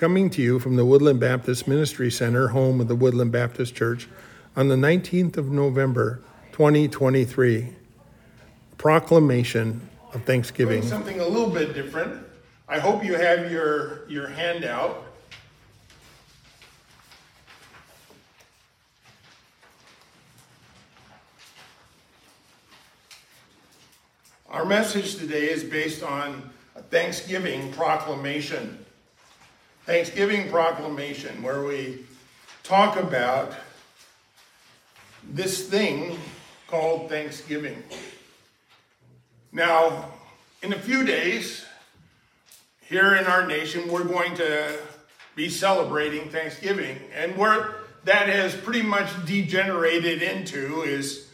coming 0.00 0.30
to 0.30 0.40
you 0.40 0.58
from 0.58 0.76
the 0.76 0.84
Woodland 0.86 1.20
Baptist 1.20 1.68
Ministry 1.68 2.10
Center, 2.10 2.48
home 2.48 2.80
of 2.80 2.88
the 2.88 2.94
Woodland 2.94 3.32
Baptist 3.32 3.74
Church, 3.74 4.08
on 4.56 4.68
the 4.68 4.74
19th 4.74 5.36
of 5.36 5.50
November, 5.50 6.22
2023. 6.52 7.68
Proclamation 8.78 9.90
of 10.14 10.24
Thanksgiving. 10.24 10.80
Doing 10.80 10.90
something 10.90 11.20
a 11.20 11.26
little 11.28 11.50
bit 11.50 11.74
different. 11.74 12.26
I 12.66 12.78
hope 12.78 13.04
you 13.04 13.14
have 13.14 13.52
your, 13.52 14.08
your 14.08 14.26
handout. 14.26 15.04
Our 24.48 24.64
message 24.64 25.16
today 25.16 25.50
is 25.50 25.62
based 25.62 26.02
on 26.02 26.50
a 26.74 26.80
Thanksgiving 26.80 27.70
proclamation. 27.74 28.79
Thanksgiving 29.86 30.50
proclamation, 30.50 31.42
where 31.42 31.64
we 31.64 32.04
talk 32.62 32.96
about 32.96 33.54
this 35.32 35.68
thing 35.68 36.18
called 36.66 37.08
Thanksgiving. 37.08 37.82
Now, 39.52 40.12
in 40.62 40.72
a 40.72 40.78
few 40.78 41.04
days, 41.04 41.64
here 42.82 43.14
in 43.14 43.26
our 43.26 43.46
nation, 43.46 43.90
we're 43.90 44.04
going 44.04 44.34
to 44.36 44.78
be 45.34 45.48
celebrating 45.48 46.28
Thanksgiving. 46.28 46.98
And 47.14 47.36
where 47.36 47.76
that 48.04 48.28
has 48.28 48.54
pretty 48.54 48.82
much 48.82 49.08
degenerated 49.26 50.22
into 50.22 50.82
is 50.82 51.28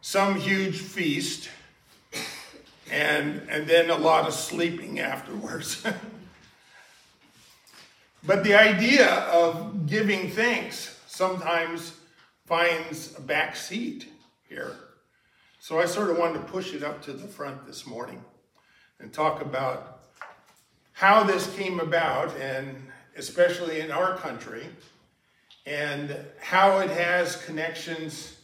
some 0.00 0.36
huge 0.36 0.78
feast 0.78 1.48
and, 2.90 3.42
and 3.48 3.66
then 3.66 3.90
a 3.90 3.96
lot 3.96 4.26
of 4.26 4.34
sleeping 4.34 5.00
afterwards. 5.00 5.84
but 8.24 8.44
the 8.44 8.54
idea 8.54 9.08
of 9.08 9.86
giving 9.86 10.30
thanks 10.30 11.00
sometimes 11.06 11.94
finds 12.46 13.16
a 13.18 13.20
back 13.20 13.56
seat 13.56 14.08
here. 14.48 14.76
So 15.58 15.80
I 15.80 15.86
sort 15.86 16.10
of 16.10 16.18
wanted 16.18 16.40
to 16.40 16.44
push 16.44 16.74
it 16.74 16.82
up 16.82 17.02
to 17.02 17.12
the 17.12 17.26
front 17.26 17.66
this 17.66 17.86
morning 17.86 18.22
and 19.00 19.12
talk 19.12 19.40
about 19.40 20.00
how 20.92 21.22
this 21.22 21.52
came 21.54 21.80
about, 21.80 22.36
and 22.36 22.76
especially 23.16 23.80
in 23.80 23.90
our 23.90 24.16
country, 24.16 24.66
and 25.66 26.16
how 26.40 26.78
it 26.78 26.90
has 26.90 27.36
connections 27.44 28.36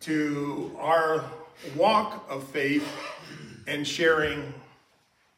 to 0.00 0.76
our 0.78 1.24
walk 1.76 2.24
of 2.28 2.46
faith 2.48 2.88
and 3.66 3.86
sharing 3.86 4.52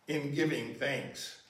in 0.09 0.35
giving 0.35 0.75
thanks. 0.75 1.41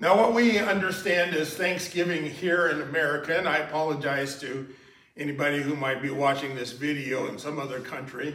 Now, 0.00 0.16
what 0.16 0.32
we 0.32 0.58
understand 0.58 1.34
is 1.34 1.52
Thanksgiving 1.52 2.24
here 2.24 2.68
in 2.68 2.80
America, 2.80 3.36
and 3.36 3.46
I 3.46 3.58
apologize 3.58 4.40
to 4.40 4.66
anybody 5.14 5.60
who 5.60 5.76
might 5.76 6.00
be 6.00 6.08
watching 6.08 6.54
this 6.54 6.72
video 6.72 7.28
in 7.28 7.38
some 7.38 7.58
other 7.58 7.80
country. 7.80 8.34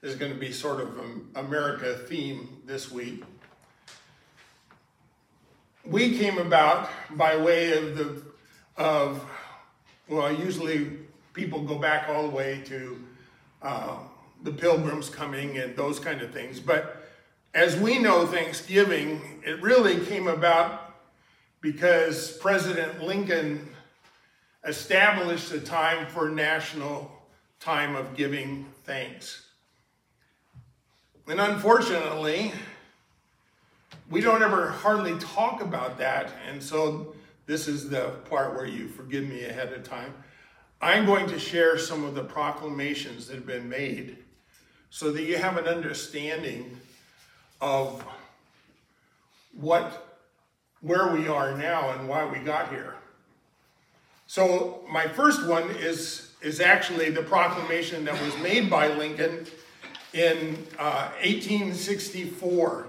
is 0.00 0.14
going 0.14 0.32
to 0.32 0.38
be 0.38 0.50
sort 0.50 0.80
of 0.80 0.98
an 0.98 1.28
America 1.34 1.92
theme 2.08 2.62
this 2.64 2.90
week. 2.90 3.22
We 5.84 6.16
came 6.16 6.38
about 6.38 6.88
by 7.10 7.36
way 7.36 7.76
of 7.76 7.98
the 7.98 8.22
of 8.78 9.22
well, 10.08 10.32
usually 10.32 10.90
people 11.34 11.64
go 11.64 11.78
back 11.78 12.08
all 12.08 12.22
the 12.22 12.34
way 12.34 12.62
to 12.64 13.04
uh, 13.60 13.98
the 14.42 14.52
pilgrims 14.52 15.10
coming 15.10 15.58
and 15.58 15.76
those 15.76 15.98
kind 15.98 16.22
of 16.22 16.32
things. 16.32 16.60
But 16.60 17.04
as 17.52 17.76
we 17.76 17.98
know, 17.98 18.26
Thanksgiving, 18.26 19.42
it 19.44 19.60
really 19.60 20.02
came 20.06 20.28
about 20.28 20.83
because 21.64 22.30
President 22.36 23.02
Lincoln 23.02 23.66
established 24.66 25.50
a 25.50 25.58
time 25.58 26.06
for 26.06 26.28
national 26.28 27.10
time 27.58 27.96
of 27.96 28.14
giving 28.14 28.66
thanks. 28.84 29.46
And 31.26 31.40
unfortunately, 31.40 32.52
we 34.10 34.20
don't 34.20 34.42
ever 34.42 34.68
hardly 34.68 35.18
talk 35.18 35.62
about 35.62 35.96
that. 35.96 36.32
And 36.46 36.62
so 36.62 37.14
this 37.46 37.66
is 37.66 37.88
the 37.88 38.10
part 38.28 38.54
where 38.54 38.66
you 38.66 38.86
forgive 38.86 39.26
me 39.26 39.44
ahead 39.44 39.72
of 39.72 39.84
time. 39.84 40.12
I'm 40.82 41.06
going 41.06 41.26
to 41.28 41.38
share 41.38 41.78
some 41.78 42.04
of 42.04 42.14
the 42.14 42.24
proclamations 42.24 43.26
that 43.28 43.36
have 43.36 43.46
been 43.46 43.70
made 43.70 44.18
so 44.90 45.10
that 45.12 45.22
you 45.22 45.38
have 45.38 45.56
an 45.56 45.64
understanding 45.64 46.78
of 47.62 48.04
what 49.54 50.13
where 50.84 51.08
we 51.08 51.26
are 51.26 51.56
now 51.56 51.90
and 51.92 52.06
why 52.06 52.26
we 52.26 52.38
got 52.38 52.68
here. 52.68 52.94
So 54.26 54.84
my 54.90 55.08
first 55.08 55.46
one 55.46 55.70
is 55.70 56.30
is 56.42 56.60
actually 56.60 57.08
the 57.08 57.22
proclamation 57.22 58.04
that 58.04 58.20
was 58.22 58.36
made 58.38 58.68
by 58.68 58.88
Lincoln 58.88 59.46
in 60.12 60.58
uh, 60.78 61.08
1864. 61.22 62.86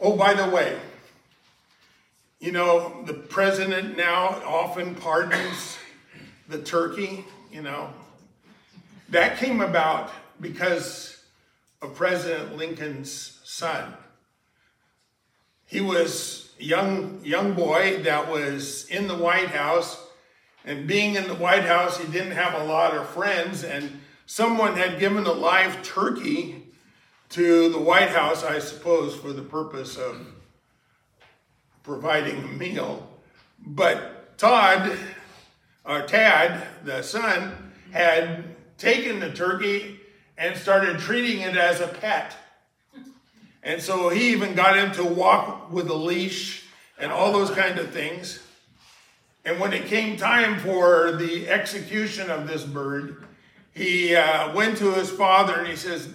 Oh, 0.00 0.16
by 0.16 0.32
the 0.32 0.48
way, 0.48 0.78
you 2.38 2.50
know 2.50 3.02
the 3.04 3.12
president 3.12 3.96
now 3.96 4.42
often 4.46 4.94
pardons 4.94 5.76
the 6.48 6.62
turkey. 6.62 7.26
You 7.52 7.62
know 7.62 7.90
that 9.10 9.36
came 9.36 9.60
about 9.60 10.10
because 10.40 11.22
of 11.82 11.94
President 11.94 12.56
Lincoln's 12.56 13.40
son. 13.44 13.92
He 15.66 15.80
was 15.80 16.49
young, 16.60 17.20
young 17.24 17.54
boy 17.54 18.02
that 18.02 18.30
was 18.30 18.86
in 18.88 19.08
the 19.08 19.16
White 19.16 19.48
House, 19.48 20.06
and 20.64 20.86
being 20.86 21.16
in 21.16 21.26
the 21.26 21.34
White 21.34 21.64
House, 21.64 21.98
he 21.98 22.10
didn't 22.12 22.32
have 22.32 22.54
a 22.54 22.64
lot 22.64 22.94
of 22.94 23.08
friends, 23.08 23.64
and 23.64 24.00
someone 24.26 24.76
had 24.76 25.00
given 25.00 25.24
a 25.24 25.32
live 25.32 25.82
turkey 25.82 26.66
to 27.30 27.68
the 27.70 27.78
White 27.78 28.10
House, 28.10 28.44
I 28.44 28.58
suppose, 28.58 29.14
for 29.14 29.32
the 29.32 29.42
purpose 29.42 29.96
of 29.96 30.26
providing 31.82 32.44
a 32.44 32.48
meal. 32.48 33.08
But 33.58 34.36
Todd, 34.36 34.98
or 35.84 36.02
Tad, 36.02 36.66
the 36.84 37.02
son, 37.02 37.72
had 37.92 38.44
taken 38.78 39.20
the 39.20 39.32
turkey 39.32 40.00
and 40.36 40.56
started 40.56 40.98
treating 40.98 41.40
it 41.40 41.56
as 41.56 41.80
a 41.80 41.88
pet. 41.88 42.34
And 43.62 43.80
so 43.82 44.08
he 44.08 44.30
even 44.30 44.54
got 44.54 44.76
him 44.76 44.92
to 44.92 45.04
walk 45.04 45.70
with 45.70 45.88
a 45.88 45.94
leash 45.94 46.64
and 46.98 47.12
all 47.12 47.32
those 47.32 47.50
kind 47.50 47.78
of 47.78 47.90
things. 47.90 48.42
And 49.44 49.58
when 49.58 49.72
it 49.72 49.86
came 49.86 50.16
time 50.16 50.58
for 50.58 51.12
the 51.12 51.48
execution 51.48 52.30
of 52.30 52.46
this 52.46 52.64
bird, 52.64 53.24
he 53.72 54.14
uh, 54.14 54.54
went 54.54 54.78
to 54.78 54.92
his 54.92 55.10
father 55.10 55.54
and 55.54 55.66
he 55.66 55.76
says, 55.76 56.08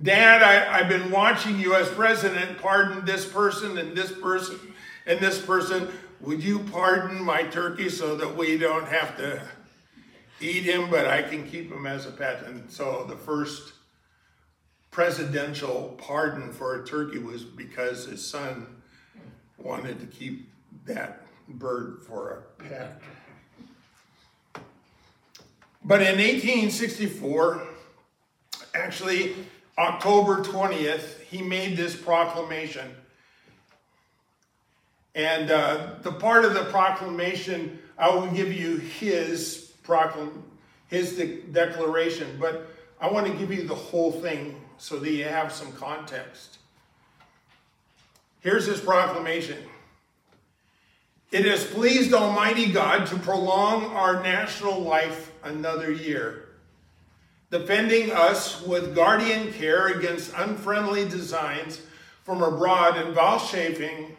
Dad, 0.00 0.42
I, 0.42 0.78
I've 0.78 0.88
been 0.88 1.10
watching 1.10 1.58
you 1.58 1.74
as 1.74 1.88
president 1.88 2.58
pardon 2.58 3.04
this 3.04 3.24
person 3.24 3.78
and 3.78 3.96
this 3.96 4.12
person 4.12 4.58
and 5.06 5.18
this 5.20 5.40
person. 5.40 5.88
Would 6.20 6.42
you 6.42 6.60
pardon 6.60 7.22
my 7.22 7.42
turkey 7.44 7.88
so 7.88 8.16
that 8.16 8.36
we 8.36 8.58
don't 8.58 8.88
have 8.88 9.16
to 9.18 9.42
eat 10.40 10.64
him, 10.64 10.90
but 10.90 11.06
I 11.06 11.22
can 11.22 11.48
keep 11.48 11.70
him 11.70 11.86
as 11.86 12.06
a 12.06 12.10
pet. 12.10 12.44
And 12.44 12.70
so 12.70 13.06
the 13.08 13.16
first 13.16 13.72
presidential 14.96 15.94
pardon 15.98 16.50
for 16.50 16.80
a 16.80 16.86
turkey 16.86 17.18
was 17.18 17.44
because 17.44 18.06
his 18.06 18.26
son 18.26 18.66
wanted 19.58 20.00
to 20.00 20.06
keep 20.06 20.50
that 20.86 21.20
bird 21.46 22.02
for 22.02 22.30
a 22.30 22.62
pet. 22.62 23.02
But 25.84 26.00
in 26.00 26.16
1864, 26.16 27.62
actually 28.74 29.36
October 29.76 30.42
20th, 30.42 31.20
he 31.20 31.42
made 31.42 31.76
this 31.76 31.94
proclamation. 31.94 32.88
And 35.14 35.50
uh, 35.50 35.96
the 36.00 36.12
part 36.12 36.46
of 36.46 36.54
the 36.54 36.64
proclamation, 36.64 37.80
I 37.98 38.08
will 38.08 38.28
give 38.28 38.50
you 38.50 38.78
his 38.78 39.74
proclam 39.86 40.30
his 40.88 41.16
de- 41.16 41.42
declaration, 41.42 42.38
but 42.40 42.70
I 42.98 43.10
want 43.10 43.26
to 43.26 43.34
give 43.34 43.52
you 43.52 43.64
the 43.64 43.74
whole 43.74 44.10
thing 44.10 44.62
so 44.78 44.98
that 44.98 45.10
you 45.10 45.24
have 45.24 45.52
some 45.52 45.72
context. 45.72 46.58
Here's 48.40 48.66
his 48.66 48.80
proclamation. 48.80 49.58
It 51.32 51.44
has 51.44 51.64
pleased 51.64 52.14
Almighty 52.14 52.70
God 52.70 53.06
to 53.08 53.16
prolong 53.16 53.86
our 53.86 54.22
national 54.22 54.80
life 54.80 55.32
another 55.42 55.90
year, 55.90 56.48
defending 57.50 58.12
us 58.12 58.62
with 58.62 58.94
guardian 58.94 59.52
care 59.52 59.88
against 59.88 60.32
unfriendly 60.36 61.08
designs 61.08 61.80
from 62.22 62.42
abroad 62.42 62.96
and 62.96 63.14
vouchsafing 63.14 64.16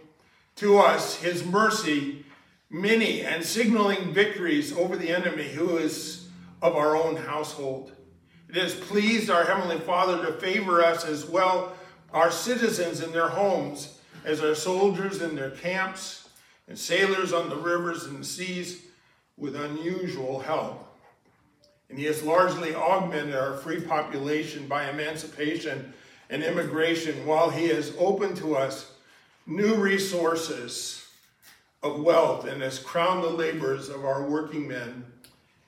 to 0.57 0.77
us 0.80 1.15
his 1.15 1.45
mercy 1.45 2.25
many 2.69 3.21
and 3.21 3.44
signaling 3.44 4.13
victories 4.13 4.75
over 4.75 4.98
the 4.98 5.09
enemy 5.09 5.48
who 5.48 5.77
is 5.77 6.27
of 6.62 6.75
our 6.75 6.95
own 6.95 7.15
household. 7.15 7.92
It 8.49 8.55
has 8.55 8.75
pleased 8.75 9.29
our 9.29 9.44
Heavenly 9.44 9.79
Father 9.79 10.25
to 10.25 10.33
favor 10.33 10.83
us 10.83 11.05
as 11.05 11.25
well, 11.25 11.73
our 12.13 12.31
citizens 12.31 13.01
in 13.01 13.11
their 13.11 13.27
homes, 13.27 13.99
as 14.23 14.41
our 14.41 14.55
soldiers 14.55 15.21
in 15.21 15.35
their 15.35 15.51
camps 15.51 16.29
and 16.67 16.77
sailors 16.77 17.33
on 17.33 17.49
the 17.49 17.57
rivers 17.57 18.05
and 18.05 18.19
the 18.19 18.25
seas 18.25 18.83
with 19.38 19.55
unusual 19.55 20.39
help. 20.39 20.83
And 21.89 21.97
he 21.97 22.05
has 22.05 22.23
largely 22.23 22.73
augmented 22.73 23.35
our 23.35 23.57
free 23.57 23.81
population 23.81 24.67
by 24.67 24.89
emancipation 24.89 25.94
and 26.29 26.44
immigration 26.44 27.25
while 27.25 27.49
he 27.49 27.67
has 27.69 27.94
opened 27.97 28.38
to 28.38 28.55
us 28.55 28.91
new 29.45 29.75
resources 29.75 31.05
of 31.83 32.01
wealth 32.01 32.45
and 32.45 32.61
has 32.61 32.79
crowned 32.79 33.23
the 33.23 33.29
labors 33.29 33.88
of 33.89 34.03
our 34.03 34.23
working 34.23 34.67
men 34.67 35.05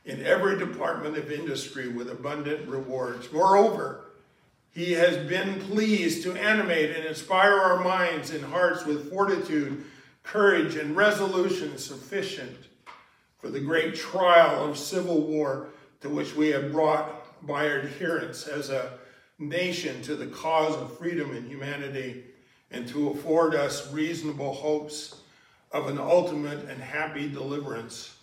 in 0.09 0.25
every 0.25 0.57
department 0.57 1.15
of 1.15 1.31
industry 1.31 1.88
with 1.88 2.09
abundant 2.09 2.67
rewards. 2.67 3.31
Moreover, 3.31 4.06
he 4.71 4.94
has 4.94 5.17
been 5.29 5.59
pleased 5.61 6.23
to 6.23 6.33
animate 6.33 6.95
and 6.95 7.06
inspire 7.06 7.53
our 7.53 7.83
minds 7.83 8.31
and 8.31 8.44
hearts 8.44 8.85
with 8.85 9.11
fortitude, 9.11 9.83
courage, 10.23 10.75
and 10.75 10.95
resolution 10.95 11.77
sufficient 11.77 12.57
for 13.39 13.50
the 13.50 13.59
great 13.59 13.95
trial 13.95 14.67
of 14.67 14.77
civil 14.77 15.21
war 15.21 15.69
to 16.01 16.09
which 16.09 16.35
we 16.35 16.47
have 16.50 16.71
brought 16.71 17.45
by 17.45 17.65
adherence 17.65 18.47
as 18.47 18.69
a 18.69 18.94
nation 19.38 20.01
to 20.01 20.15
the 20.15 20.27
cause 20.27 20.75
of 20.75 20.97
freedom 20.97 21.35
and 21.35 21.47
humanity, 21.47 22.25
and 22.71 22.88
to 22.88 23.09
afford 23.09 23.55
us 23.55 23.91
reasonable 23.94 24.53
hopes 24.53 25.21
of 25.71 25.88
an 25.88 25.97
ultimate 25.97 26.67
and 26.67 26.81
happy 26.81 27.29
deliverance 27.29 28.19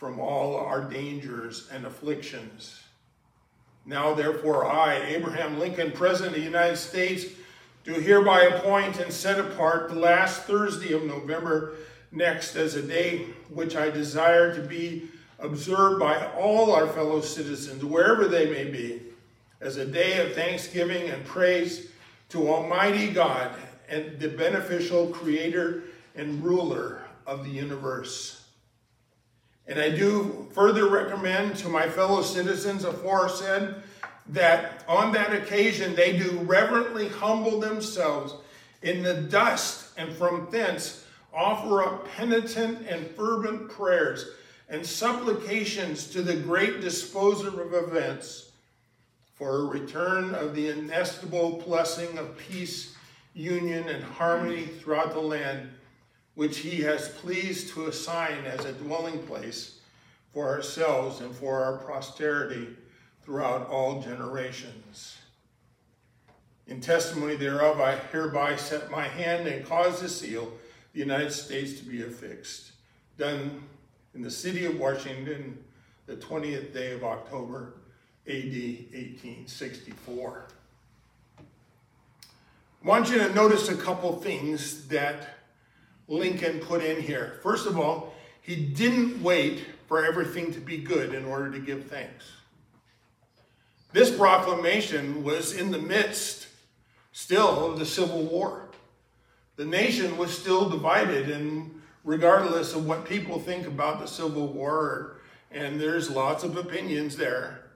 from 0.00 0.18
all 0.18 0.56
our 0.56 0.80
dangers 0.80 1.68
and 1.70 1.84
afflictions. 1.84 2.82
Now, 3.84 4.14
therefore, 4.14 4.64
I, 4.64 4.96
Abraham 4.96 5.58
Lincoln, 5.58 5.92
President 5.92 6.34
of 6.34 6.40
the 6.40 6.46
United 6.46 6.78
States, 6.78 7.26
do 7.84 7.92
hereby 7.92 8.44
appoint 8.44 8.98
and 8.98 9.12
set 9.12 9.38
apart 9.38 9.90
the 9.90 10.00
last 10.00 10.44
Thursday 10.44 10.94
of 10.94 11.04
November 11.04 11.74
next 12.12 12.56
as 12.56 12.76
a 12.76 12.82
day 12.82 13.26
which 13.50 13.76
I 13.76 13.90
desire 13.90 14.54
to 14.54 14.62
be 14.62 15.10
observed 15.38 16.00
by 16.00 16.28
all 16.32 16.72
our 16.72 16.86
fellow 16.86 17.20
citizens, 17.20 17.84
wherever 17.84 18.26
they 18.26 18.50
may 18.50 18.70
be, 18.70 19.02
as 19.60 19.76
a 19.76 19.84
day 19.84 20.24
of 20.24 20.32
thanksgiving 20.32 21.10
and 21.10 21.22
praise 21.26 21.88
to 22.30 22.48
Almighty 22.48 23.08
God 23.08 23.54
and 23.86 24.18
the 24.18 24.30
beneficial 24.30 25.08
creator 25.08 25.82
and 26.14 26.42
ruler 26.42 27.02
of 27.26 27.44
the 27.44 27.50
universe. 27.50 28.39
And 29.70 29.78
I 29.78 29.88
do 29.88 30.48
further 30.52 30.88
recommend 30.88 31.54
to 31.58 31.68
my 31.68 31.88
fellow 31.88 32.22
citizens 32.22 32.82
aforesaid 32.82 33.76
that 34.30 34.84
on 34.88 35.12
that 35.12 35.32
occasion 35.32 35.94
they 35.94 36.18
do 36.18 36.40
reverently 36.40 37.08
humble 37.08 37.60
themselves 37.60 38.34
in 38.82 39.04
the 39.04 39.14
dust 39.14 39.92
and 39.96 40.12
from 40.12 40.48
thence 40.50 41.06
offer 41.32 41.84
up 41.84 42.08
penitent 42.16 42.84
and 42.88 43.06
fervent 43.12 43.70
prayers 43.70 44.30
and 44.68 44.84
supplications 44.84 46.08
to 46.08 46.22
the 46.22 46.34
great 46.34 46.80
disposer 46.80 47.60
of 47.60 47.72
events 47.72 48.50
for 49.36 49.56
a 49.56 49.64
return 49.66 50.34
of 50.34 50.56
the 50.56 50.68
inestimable 50.68 51.62
blessing 51.64 52.18
of 52.18 52.36
peace, 52.36 52.96
union, 53.34 53.88
and 53.88 54.02
harmony 54.02 54.66
throughout 54.66 55.12
the 55.12 55.20
land, 55.20 55.70
which 56.34 56.58
he 56.58 56.82
has 56.82 57.08
pleased 57.08 57.70
to 57.70 57.86
assign 57.86 58.44
as 58.44 58.64
a 58.64 58.72
dwelling 58.72 59.18
place 59.24 59.78
for 60.32 60.48
ourselves 60.48 61.20
and 61.20 61.34
for 61.34 61.62
our 61.62 61.78
posterity 61.78 62.68
throughout 63.22 63.68
all 63.68 64.00
generations. 64.00 65.18
In 66.66 66.80
testimony 66.80 67.36
thereof, 67.36 67.80
I 67.80 67.96
hereby 68.12 68.56
set 68.56 68.90
my 68.90 69.08
hand 69.08 69.48
and 69.48 69.66
cause 69.66 70.00
the 70.00 70.08
seal, 70.08 70.52
the 70.92 71.00
United 71.00 71.32
States 71.32 71.78
to 71.80 71.84
be 71.84 72.02
affixed. 72.02 72.72
Done 73.18 73.64
in 74.14 74.22
the 74.22 74.30
city 74.30 74.66
of 74.66 74.78
Washington, 74.78 75.58
the 76.06 76.16
20th 76.16 76.72
day 76.72 76.92
of 76.92 77.02
October, 77.02 77.74
AD 78.26 78.34
1864. 78.34 80.44
I 82.82 82.88
want 82.88 83.10
you 83.10 83.18
to 83.18 83.34
notice 83.34 83.68
a 83.68 83.76
couple 83.76 84.20
things 84.20 84.88
that 84.88 85.39
Lincoln 86.10 86.58
put 86.58 86.82
in 86.82 87.00
here. 87.00 87.38
First 87.42 87.66
of 87.66 87.78
all, 87.78 88.14
he 88.42 88.56
didn't 88.56 89.22
wait 89.22 89.64
for 89.86 90.04
everything 90.04 90.52
to 90.52 90.60
be 90.60 90.76
good 90.76 91.14
in 91.14 91.24
order 91.24 91.50
to 91.52 91.60
give 91.60 91.86
thanks. 91.86 92.32
This 93.92 94.14
proclamation 94.14 95.22
was 95.22 95.52
in 95.52 95.70
the 95.70 95.78
midst 95.78 96.48
still 97.12 97.70
of 97.70 97.78
the 97.78 97.86
Civil 97.86 98.24
War. 98.24 98.70
The 99.54 99.64
nation 99.64 100.16
was 100.16 100.36
still 100.36 100.68
divided 100.68 101.30
and 101.30 101.80
regardless 102.02 102.74
of 102.74 102.86
what 102.86 103.04
people 103.04 103.38
think 103.38 103.66
about 103.66 104.00
the 104.00 104.06
Civil 104.06 104.48
War, 104.48 105.18
and 105.52 105.80
there's 105.80 106.10
lots 106.10 106.42
of 106.42 106.56
opinions 106.56 107.16
there. 107.16 107.70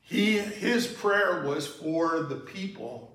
He, 0.00 0.38
his 0.38 0.86
prayer 0.86 1.42
was 1.44 1.66
for 1.66 2.20
the 2.20 2.36
people 2.36 3.09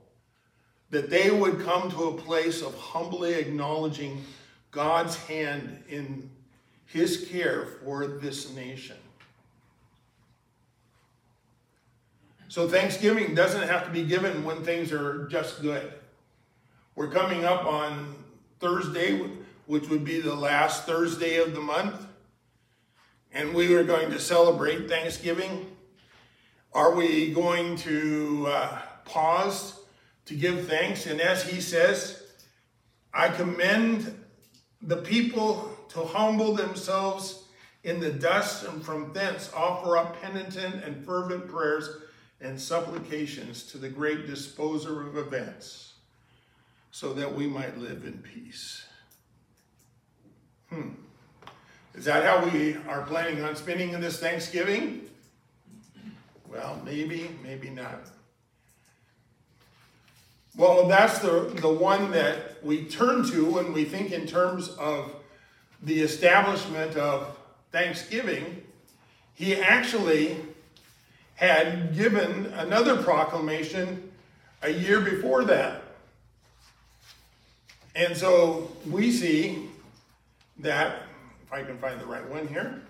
that 0.92 1.10
they 1.10 1.32
would 1.32 1.62
come 1.62 1.90
to 1.92 2.06
a 2.06 2.18
place 2.18 2.62
of 2.62 2.78
humbly 2.78 3.34
acknowledging 3.34 4.24
God's 4.72 5.16
hand 5.16 5.84
in 5.90 6.30
his 6.86 7.28
care 7.30 7.66
for 7.84 8.08
this 8.08 8.54
nation. 8.54 8.98
So, 12.48 12.68
Thanksgiving 12.70 13.36
doesn't 13.36 13.68
have 13.68 13.86
to 13.86 13.92
be 13.92 14.04
given 14.04 14.46
when 14.46 14.64
things 14.64 14.92
are 14.94 15.28
just 15.28 15.62
good. 15.62 15.92
We're 16.96 17.10
coming 17.10 17.44
up 17.44 17.66
on 17.66 18.16
Thursday, 18.60 19.30
which 19.66 19.90
would 19.90 20.06
be 20.06 20.22
the 20.22 20.36
last 20.36 20.86
Thursday 20.86 21.38
of 21.38 21.54
the 21.54 21.60
month. 21.60 22.06
And 23.34 23.54
we 23.54 23.76
are 23.76 23.84
going 23.84 24.10
to 24.12 24.20
celebrate 24.20 24.88
Thanksgiving. 24.88 25.76
Are 26.72 26.96
we 26.96 27.34
going 27.34 27.76
to 27.78 28.46
uh, 28.48 28.82
pause 29.04 29.80
to 30.26 30.36
give 30.36 30.68
thanks? 30.68 31.06
And 31.06 31.22
as 31.22 31.44
he 31.44 31.62
says, 31.62 32.24
I 33.14 33.30
commend 33.30 34.14
the 34.82 34.98
people 34.98 35.76
to 35.90 36.02
humble 36.02 36.54
themselves 36.54 37.44
in 37.84 38.00
the 38.00 38.12
dust 38.12 38.66
and 38.66 38.84
from 38.84 39.14
thence 39.14 39.52
offer 39.56 39.98
up 39.98 40.22
penitent 40.22 40.84
and 40.84 41.06
fervent 41.06 41.48
prayers 41.48 41.90
and 42.42 42.60
supplications 42.60 43.64
to 43.64 43.78
the 43.78 43.90
great 43.90 44.28
disposer 44.28 45.08
of 45.08 45.18
events 45.18 45.94
so 46.92 47.14
that 47.14 47.34
we 47.34 47.48
might 47.48 47.78
live 47.78 48.06
in 48.06 48.18
peace. 48.20 48.86
Hmm. 50.70 50.90
Is 51.94 52.06
that 52.06 52.24
how 52.24 52.46
we 52.50 52.76
are 52.88 53.04
planning 53.04 53.44
on 53.44 53.56
spending 53.56 53.92
this 54.00 54.20
Thanksgiving? 54.20 55.10
Well, 56.50 56.82
maybe, 56.84 57.30
maybe 57.44 57.70
not. 57.70 58.10
Well, 60.58 60.88
that's 60.88 61.20
the, 61.20 61.52
the 61.58 61.70
one 61.70 62.12
that 62.12 62.64
we 62.64 62.86
turn 62.86 63.30
to 63.32 63.46
when 63.46 63.74
we 63.74 63.84
think 63.84 64.12
in 64.12 64.26
terms 64.26 64.70
of 64.70 65.14
the 65.84 66.00
establishment 66.00 66.96
of 66.96 67.38
Thanksgiving. 67.74 68.64
He 69.34 69.56
actually 69.56 70.38
had 71.36 71.94
given 71.94 72.46
another 72.56 73.04
proclamation 73.04 74.10
a 74.62 74.70
year 74.70 75.02
before 75.02 75.44
that. 75.44 75.82
And 77.94 78.16
so 78.16 78.72
we 78.90 79.12
see 79.12 79.70
that, 80.60 81.04
if 81.46 81.52
I 81.52 81.64
can 81.64 81.78
find 81.80 82.00
the 82.00 82.06
right 82.06 82.28
one 82.30 82.48
here. 82.48 82.82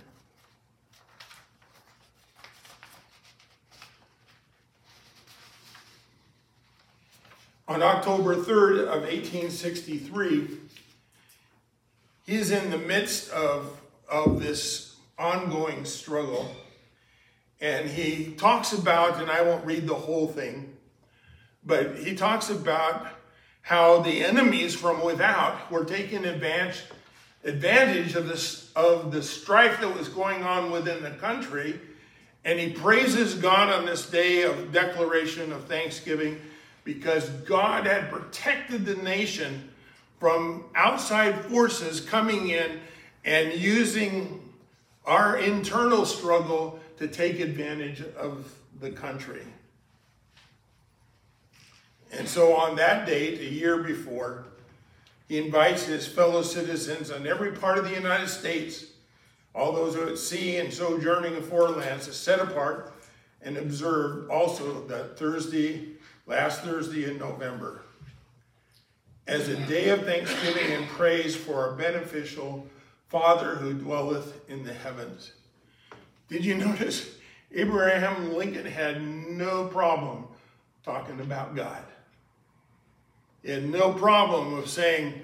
On 7.68 7.82
October 7.82 8.36
3rd 8.36 8.82
of 8.82 9.02
1863, 9.02 10.48
he's 12.28 12.52
in 12.52 12.70
the 12.70 12.78
midst 12.78 13.32
of, 13.32 13.82
of 14.08 14.40
this 14.40 14.98
ongoing 15.18 15.84
struggle. 15.84 16.56
And 17.60 17.90
he 17.90 18.34
talks 18.34 18.72
about, 18.72 19.20
and 19.20 19.32
I 19.32 19.42
won't 19.42 19.66
read 19.66 19.88
the 19.88 19.96
whole 19.96 20.28
thing, 20.28 20.78
but 21.66 21.98
he 21.98 22.14
talks 22.14 22.52
about 22.52 23.08
how 23.62 24.00
the 24.02 24.24
enemies 24.24 24.76
from 24.76 25.04
without 25.04 25.72
were 25.72 25.86
taking 25.86 26.24
advantage, 26.24 26.84
advantage 27.44 28.14
of, 28.14 28.28
this, 28.28 28.72
of 28.76 29.12
the 29.12 29.24
strife 29.24 29.82
that 29.82 29.98
was 29.98 30.08
going 30.08 30.44
on 30.44 30.70
within 30.70 31.02
the 31.02 31.10
country. 31.10 31.80
And 32.44 32.60
he 32.60 32.74
praises 32.74 33.34
God 33.34 33.70
on 33.70 33.88
this 33.88 34.08
day 34.08 34.44
of 34.44 34.72
declaration 34.72 35.52
of 35.52 35.66
thanksgiving 35.66 36.40
because 36.86 37.28
God 37.30 37.86
had 37.86 38.10
protected 38.10 38.86
the 38.86 38.96
nation 38.96 39.70
from 40.20 40.64
outside 40.76 41.44
forces 41.46 42.00
coming 42.00 42.50
in 42.50 42.80
and 43.26 43.54
using 43.60 44.54
our 45.06 45.38
internal 45.38 46.06
struggle 46.06 46.80
to 46.98 47.08
take 47.08 47.42
advantage 47.42 48.02
of 48.16 48.54
the 48.80 48.92
country. 48.92 49.42
And 52.14 52.30
so 52.30 52.56
on 52.56 52.78
that 52.78 53.06
date, 53.06 53.42
a 53.42 53.52
year 53.52 53.84
before, 53.84 54.46
he 55.28 55.38
invites 55.40 55.86
his 55.86 56.08
fellow 56.08 56.44
citizens 56.44 57.12
on 57.12 57.28
every 57.28 57.52
part 57.52 57.78
of 57.78 57.86
the 57.86 57.96
United 57.96 58.30
States, 58.30 58.86
all 59.54 59.74
those 59.74 59.96
who 59.96 60.02
are 60.02 60.10
at 60.10 60.18
sea 60.18 60.58
and 60.58 60.72
sojourning 60.72 61.36
in 61.36 61.42
foreign 61.42 61.78
lands, 61.78 62.06
to 62.06 62.14
set 62.14 62.40
apart 62.40 62.94
and 63.42 63.58
observe 63.58 64.30
also 64.30 64.86
that 64.88 65.18
Thursday, 65.18 65.95
last 66.26 66.62
Thursday 66.62 67.10
in 67.10 67.18
November, 67.18 67.84
as 69.28 69.48
a 69.48 69.56
day 69.68 69.90
of 69.90 70.06
thanksgiving 70.06 70.72
and 70.74 70.88
praise 70.90 71.36
for 71.36 71.56
our 71.56 71.76
beneficial 71.76 72.68
Father 73.10 73.56
who 73.56 73.74
dwelleth 73.74 74.50
in 74.50 74.64
the 74.64 74.74
heavens. 74.74 75.34
Did 76.28 76.44
you 76.44 76.56
notice 76.56 77.10
Abraham 77.52 78.34
Lincoln 78.34 78.66
had 78.66 79.02
no 79.02 79.68
problem 79.68 80.26
talking 80.84 81.20
about 81.20 81.56
God? 81.56 81.84
He 83.44 83.52
had 83.52 83.68
no 83.68 83.94
problem 83.94 84.56
of 84.56 84.68
saying, 84.68 85.22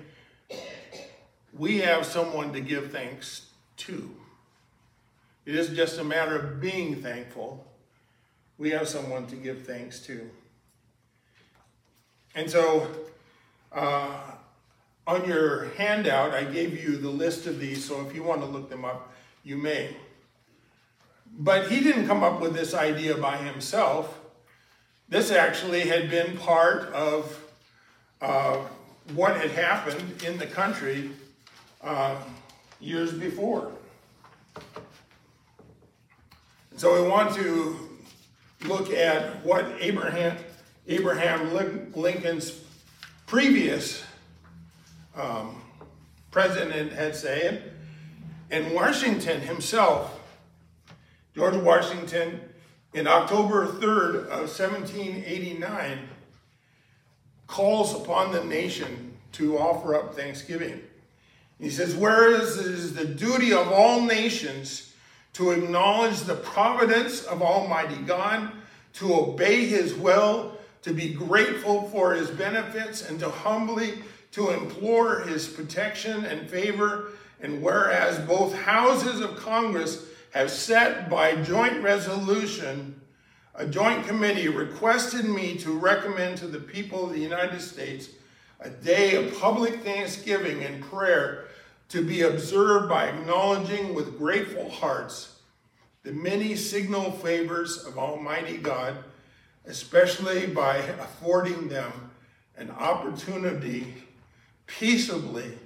we 1.58 1.80
have 1.80 2.06
someone 2.06 2.54
to 2.54 2.62
give 2.62 2.92
thanks 2.92 3.48
to. 3.78 4.16
It 5.46 5.56
isn't 5.56 5.76
just 5.76 5.98
a 5.98 6.04
matter 6.04 6.36
of 6.36 6.62
being 6.62 7.02
thankful. 7.02 7.66
We 8.58 8.70
have 8.70 8.88
someone 8.88 9.26
to 9.28 9.36
give 9.36 9.66
thanks 9.66 10.00
to. 10.02 10.30
And 12.36 12.50
so, 12.50 12.88
uh, 13.72 14.20
on 15.08 15.28
your 15.28 15.66
handout, 15.76 16.34
I 16.34 16.44
gave 16.44 16.82
you 16.82 16.98
the 16.98 17.10
list 17.10 17.48
of 17.48 17.60
these, 17.60 17.84
so 17.84 18.06
if 18.08 18.16
you 18.16 18.24
want 18.24 18.42
to 18.42 18.48
look 18.48 18.70
them 18.70 18.86
up, 18.86 19.12
you 19.44 19.58
may. 19.58 19.96
But 21.38 21.72
he 21.72 21.82
didn't 21.82 22.08
come 22.08 22.24
up 22.24 22.40
with 22.40 22.54
this 22.54 22.74
idea 22.74 23.18
by 23.18 23.38
himself. 23.38 24.20
This 25.10 25.32
actually 25.32 25.82
had 25.82 26.10
been 26.10 26.38
part 26.38 26.94
of 26.94 27.38
uh, 28.22 28.58
what 29.16 29.36
had 29.36 29.52
happened 29.52 30.22
in 30.24 30.38
the 30.38 30.46
country 30.46 31.12
uh, 31.84 32.16
years 32.80 33.12
before. 33.12 33.72
So 36.78 37.02
we 37.02 37.08
want 37.08 37.36
to 37.36 37.90
look 38.66 38.92
at 38.92 39.44
what 39.46 39.66
Abraham, 39.80 40.38
Abraham 40.88 41.54
Lincoln's 41.96 42.60
previous 43.28 44.04
um, 45.16 45.62
president 46.32 46.94
had 46.94 47.16
said, 47.16 47.74
and 48.50 48.74
Washington 48.74 49.42
himself, 49.42 50.20
George 51.36 51.56
Washington, 51.56 52.42
in 52.94 53.08
October 53.08 53.68
3rd 53.68 54.26
of 54.26 54.50
1789, 54.50 56.00
calls 57.48 57.96
upon 57.96 58.32
the 58.32 58.44
nation 58.44 59.14
to 59.34 59.58
offer 59.58 59.96
up 59.96 60.16
thanksgiving. 60.16 60.82
He 61.60 61.70
says, 61.70 61.96
Whereas 61.96 62.58
it 62.58 62.66
is 62.66 62.94
the 62.94 63.06
duty 63.06 63.54
of 63.54 63.72
all 63.72 64.02
nations 64.02 64.94
to 65.34 65.52
acknowledge 65.52 66.22
the 66.22 66.36
providence 66.36 67.24
of 67.24 67.42
Almighty 67.42 67.96
God, 67.96 68.52
to 68.94 69.16
obey 69.16 69.66
his 69.68 69.94
will, 69.94 70.58
to 70.82 70.94
be 70.94 71.14
grateful 71.14 71.90
for 71.90 72.14
his 72.14 72.30
benefits, 72.30 73.08
and 73.08 73.20
to 73.20 73.30
humbly 73.30 74.02
to 74.32 74.50
implore 74.50 75.22
his 75.22 75.48
protection 75.48 76.26
and 76.26 76.50
favor. 76.50 77.12
And 77.42 77.62
whereas 77.62 78.20
both 78.28 78.54
houses 78.54 79.20
of 79.20 79.36
Congress 79.38 80.06
have 80.32 80.50
set 80.50 81.10
by 81.10 81.36
joint 81.42 81.82
resolution 81.84 83.02
a 83.54 83.66
joint 83.68 84.08
committee 84.08 84.48
requested 84.48 85.26
me 85.26 85.58
to 85.58 85.78
recommend 85.78 86.38
to 86.38 86.48
the 86.48 86.60
people 86.60 87.06
of 87.06 87.14
the 87.14 87.20
United 87.20 87.60
States 87.60 88.10
a 88.62 88.70
day 88.70 89.16
of 89.16 89.38
public 89.40 89.82
thanksgiving 89.82 90.64
and 90.64 90.84
prayer 90.84 91.46
to 91.90 92.02
be 92.02 92.22
observed 92.22 92.88
by 92.88 93.08
acknowledging 93.08 93.94
with 93.94 94.18
grateful 94.18 94.70
hearts 94.70 95.40
the 96.04 96.14
many 96.14 96.56
signal 96.56 97.12
favors 97.12 97.84
of 97.84 97.98
Almighty 97.98 98.58
God, 98.58 98.98
especially 99.66 100.48
by 100.48 100.78
affording 100.78 101.68
them 101.68 101.92
an 102.58 102.72
opportunity 102.72 103.94
peaceably 104.68 105.58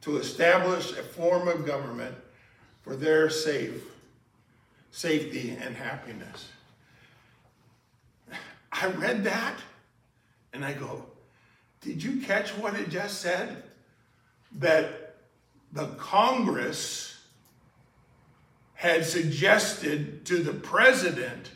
to 0.00 0.18
establish 0.18 0.92
a 0.92 1.02
form 1.02 1.48
of 1.48 1.66
government 1.66 2.14
for 2.82 2.96
their 2.96 3.30
safe 3.30 3.82
safety 4.90 5.56
and 5.60 5.74
happiness. 5.74 6.50
I 8.70 8.86
read 8.86 9.24
that 9.24 9.58
and 10.52 10.64
I 10.64 10.72
go, 10.72 11.04
Did 11.80 12.02
you 12.02 12.20
catch 12.20 12.50
what 12.50 12.74
it 12.74 12.90
just 12.90 13.20
said? 13.20 13.62
That 14.58 15.16
the 15.72 15.86
Congress 15.98 17.18
had 18.74 19.04
suggested 19.04 20.24
to 20.26 20.42
the 20.42 20.52
president 20.52 21.50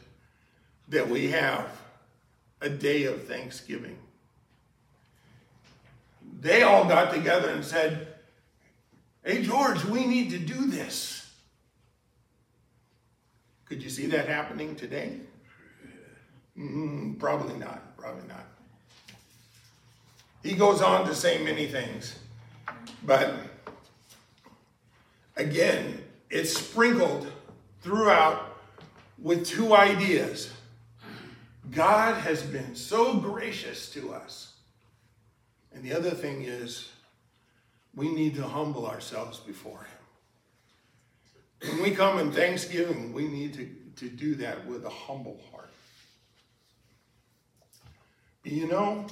that 0.89 1.09
we 1.09 1.31
have 1.31 1.67
a 2.61 2.69
day 2.69 3.05
of 3.05 3.25
Thanksgiving. 3.25 3.97
They 6.41 6.63
all 6.63 6.85
got 6.85 7.13
together 7.13 7.51
and 7.51 7.65
said, 7.65 8.09
Hey, 9.25 9.43
George, 9.43 9.85
we 9.85 10.07
need 10.07 10.31
to 10.31 10.39
do 10.39 10.67
this. 10.67 11.31
Could 13.67 13.83
you 13.83 13.91
see 13.91 14.07
that 14.07 14.29
happening 14.29 14.75
today? 14.77 15.21
Mm, 16.59 17.19
probably 17.19 17.57
not. 17.59 17.97
Probably 17.99 18.27
not. 18.27 18.47
He 20.43 20.55
goes 20.55 20.81
on 20.81 21.07
to 21.07 21.15
say 21.15 21.43
many 21.43 21.67
things, 21.67 22.19
but 23.05 23.35
again, 25.37 26.03
it's 26.31 26.57
sprinkled 26.57 27.27
throughout 27.83 28.57
with 29.21 29.45
two 29.45 29.75
ideas. 29.75 30.51
God 31.71 32.15
has 32.21 32.43
been 32.43 32.75
so 32.75 33.15
gracious 33.15 33.91
to 33.91 34.13
us. 34.13 34.55
And 35.73 35.83
the 35.83 35.93
other 35.93 36.11
thing 36.11 36.43
is, 36.43 36.89
we 37.95 38.11
need 38.13 38.35
to 38.37 38.43
humble 38.43 38.87
ourselves 38.87 39.39
before 39.39 39.87
Him. 41.61 41.71
When 41.71 41.83
we 41.83 41.91
come 41.91 42.19
in 42.19 42.33
thanksgiving, 42.33 43.13
we 43.13 43.27
need 43.27 43.55
to, 43.55 43.69
to 43.97 44.09
do 44.09 44.35
that 44.37 44.65
with 44.67 44.85
a 44.85 44.91
humble 44.91 45.41
heart. 45.51 45.71
You 48.45 48.67
know, 48.69 49.07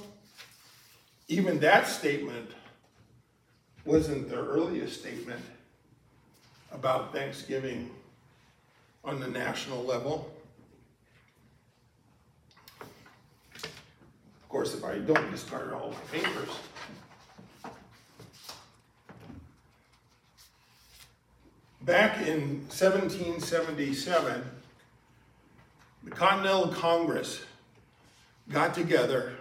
even 1.27 1.59
that 1.59 1.87
statement 1.87 2.49
wasn't 3.85 4.29
the 4.29 4.37
earliest 4.37 4.99
statement 4.99 5.41
about 6.71 7.13
Thanksgiving 7.13 7.89
on 9.03 9.19
the 9.19 9.27
national 9.27 9.83
level. 9.83 10.33
Of 12.81 14.46
course, 14.57 14.73
if 14.73 14.83
I 14.83 14.97
don't 14.97 15.29
discard 15.29 15.71
all 15.71 15.91
my 15.91 16.19
papers. 16.19 16.49
Back 21.81 22.25
in 22.25 22.61
1777, 22.69 24.43
the 26.05 26.09
Continental 26.09 26.69
Congress 26.69 27.39
got 28.49 28.73
together 28.73 29.33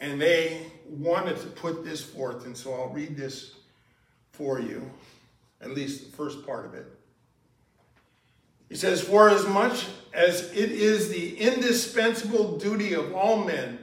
and 0.00 0.20
they 0.20 0.66
wanted 0.88 1.36
to 1.36 1.46
put 1.46 1.84
this 1.84 2.02
forth. 2.02 2.44
And 2.44 2.56
so 2.56 2.74
I'll 2.74 2.88
read 2.88 3.16
this 3.16 3.52
for 4.32 4.58
you, 4.58 4.90
at 5.60 5.74
least 5.74 6.10
the 6.10 6.16
first 6.16 6.44
part 6.44 6.66
of 6.66 6.74
it. 6.74 6.86
He 8.68 8.74
says, 8.74 9.00
For 9.00 9.28
as 9.28 9.46
much 9.46 9.86
as 10.12 10.50
it 10.50 10.72
is 10.72 11.08
the 11.08 11.38
indispensable 11.38 12.58
duty 12.58 12.94
of 12.94 13.14
all 13.14 13.44
men 13.44 13.78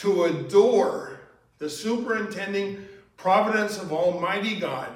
to 0.00 0.24
adore 0.24 1.20
the 1.58 1.68
superintending 1.68 2.86
providence 3.16 3.76
of 3.78 3.92
Almighty 3.92 4.58
God 4.58 4.90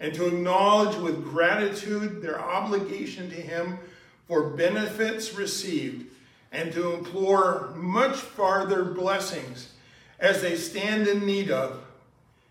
and 0.00 0.12
to 0.14 0.26
acknowledge 0.26 0.96
with 0.96 1.24
gratitude 1.24 2.20
their 2.20 2.38
obligation 2.38 3.30
to 3.30 3.36
Him 3.36 3.78
for 4.26 4.50
benefits 4.50 5.34
received 5.34 6.06
and 6.52 6.72
to 6.72 6.92
implore 6.92 7.72
much 7.74 8.16
farther 8.16 8.84
blessings 8.84 9.72
as 10.18 10.42
they 10.42 10.56
stand 10.56 11.08
in 11.08 11.24
need 11.24 11.50
of. 11.50 11.80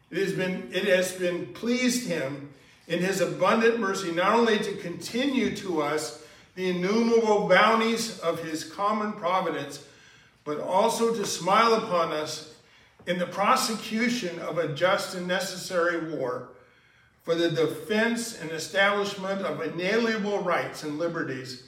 It 0.09 0.17
has 0.17 0.33
been, 0.33 0.69
it 0.73 0.85
has 0.85 1.11
been 1.13 1.47
pleased 1.53 2.07
him 2.07 2.49
in 2.87 2.99
his 2.99 3.21
abundant 3.21 3.79
mercy 3.79 4.11
not 4.11 4.33
only 4.33 4.57
to 4.59 4.73
continue 4.75 5.55
to 5.57 5.81
us 5.81 6.23
the 6.55 6.69
innumerable 6.69 7.47
bounties 7.47 8.17
of 8.19 8.41
his 8.43 8.63
common 8.63 9.13
providence, 9.13 9.85
but 10.47 10.61
also 10.61 11.13
to 11.13 11.25
smile 11.25 11.73
upon 11.73 12.13
us 12.13 12.55
in 13.05 13.19
the 13.19 13.25
prosecution 13.25 14.39
of 14.39 14.57
a 14.57 14.73
just 14.73 15.13
and 15.13 15.27
necessary 15.27 16.15
war 16.15 16.47
for 17.23 17.35
the 17.35 17.51
defense 17.51 18.39
and 18.39 18.49
establishment 18.51 19.41
of 19.41 19.61
inalienable 19.61 20.39
rights 20.39 20.83
and 20.83 20.97
liberties, 20.97 21.63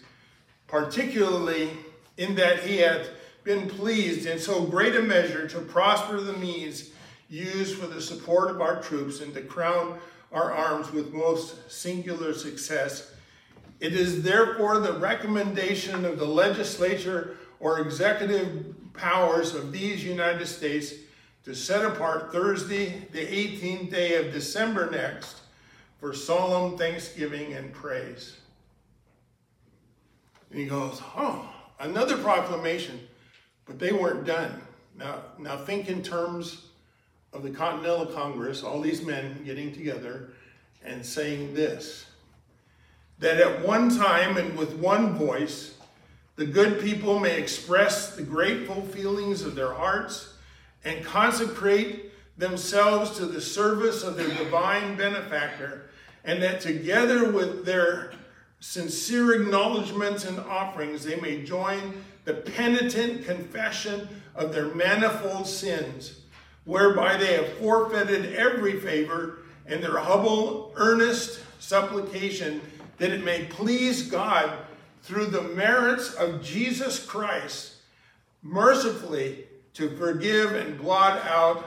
particularly 0.67 1.71
in 2.15 2.35
that 2.35 2.63
he 2.63 2.77
hath 2.77 3.09
been 3.43 3.67
pleased 3.69 4.25
in 4.25 4.39
so 4.39 4.63
great 4.63 4.95
a 4.95 5.01
measure 5.01 5.45
to 5.45 5.59
prosper 5.59 6.21
the 6.21 6.31
means 6.37 6.91
used 7.29 7.77
for 7.77 7.87
the 7.87 8.01
support 8.01 8.49
of 8.49 8.61
our 8.61 8.81
troops 8.81 9.19
and 9.19 9.33
to 9.33 9.41
crown 9.41 9.99
our 10.31 10.53
arms 10.53 10.89
with 10.93 11.13
most 11.13 11.69
singular 11.69 12.33
success. 12.33 13.11
It 13.81 13.91
is 13.91 14.23
therefore 14.23 14.79
the 14.79 14.93
recommendation 14.93 16.05
of 16.05 16.17
the 16.17 16.25
legislature 16.25 17.35
or 17.59 17.79
executive 17.79 18.75
powers 18.93 19.55
of 19.55 19.71
these 19.71 20.03
United 20.03 20.45
States 20.45 20.93
to 21.43 21.55
set 21.55 21.85
apart 21.85 22.31
Thursday, 22.31 23.07
the 23.11 23.25
18th 23.25 23.89
day 23.89 24.15
of 24.15 24.33
December 24.33 24.89
next, 24.91 25.41
for 25.99 26.13
solemn 26.13 26.77
thanksgiving 26.77 27.53
and 27.53 27.73
praise. 27.73 28.37
And 30.51 30.59
he 30.59 30.65
goes, 30.65 31.01
Oh, 31.15 31.49
another 31.79 32.17
proclamation, 32.17 32.99
but 33.65 33.79
they 33.79 33.91
weren't 33.91 34.25
done. 34.25 34.61
Now, 34.97 35.19
now 35.37 35.57
think 35.57 35.89
in 35.89 36.03
terms 36.03 36.65
of 37.33 37.43
the 37.43 37.51
Continental 37.51 38.05
Congress, 38.05 38.63
all 38.63 38.81
these 38.81 39.03
men 39.03 39.43
getting 39.45 39.71
together 39.71 40.31
and 40.83 41.05
saying 41.05 41.53
this 41.53 42.05
that 43.19 43.37
at 43.37 43.65
one 43.65 43.95
time 43.95 44.37
and 44.37 44.57
with 44.57 44.73
one 44.75 45.13
voice, 45.13 45.75
the 46.39 46.45
good 46.45 46.79
people 46.79 47.19
may 47.19 47.37
express 47.37 48.15
the 48.15 48.23
grateful 48.23 48.81
feelings 48.81 49.41
of 49.41 49.55
their 49.55 49.73
hearts 49.73 50.35
and 50.85 51.03
consecrate 51.03 52.13
themselves 52.37 53.17
to 53.17 53.25
the 53.25 53.41
service 53.41 54.03
of 54.03 54.15
their 54.15 54.29
divine 54.29 54.95
benefactor, 54.95 55.89
and 56.23 56.41
that 56.41 56.61
together 56.61 57.29
with 57.29 57.65
their 57.65 58.13
sincere 58.61 59.33
acknowledgments 59.33 60.23
and 60.23 60.39
offerings, 60.39 61.03
they 61.03 61.19
may 61.19 61.43
join 61.43 62.05
the 62.23 62.35
penitent 62.35 63.25
confession 63.25 64.07
of 64.33 64.53
their 64.53 64.73
manifold 64.73 65.45
sins, 65.45 66.21
whereby 66.63 67.17
they 67.17 67.33
have 67.33 67.51
forfeited 67.57 68.33
every 68.35 68.79
favor 68.79 69.39
and 69.65 69.83
their 69.83 69.97
humble, 69.97 70.71
earnest 70.77 71.41
supplication 71.59 72.61
that 72.97 73.11
it 73.11 73.25
may 73.25 73.43
please 73.43 74.03
God 74.03 74.57
through 75.01 75.27
the 75.27 75.41
merits 75.41 76.13
of 76.13 76.43
Jesus 76.43 77.03
Christ 77.03 77.75
mercifully 78.41 79.45
to 79.73 79.89
forgive 79.97 80.53
and 80.53 80.77
blot 80.77 81.25
out 81.25 81.65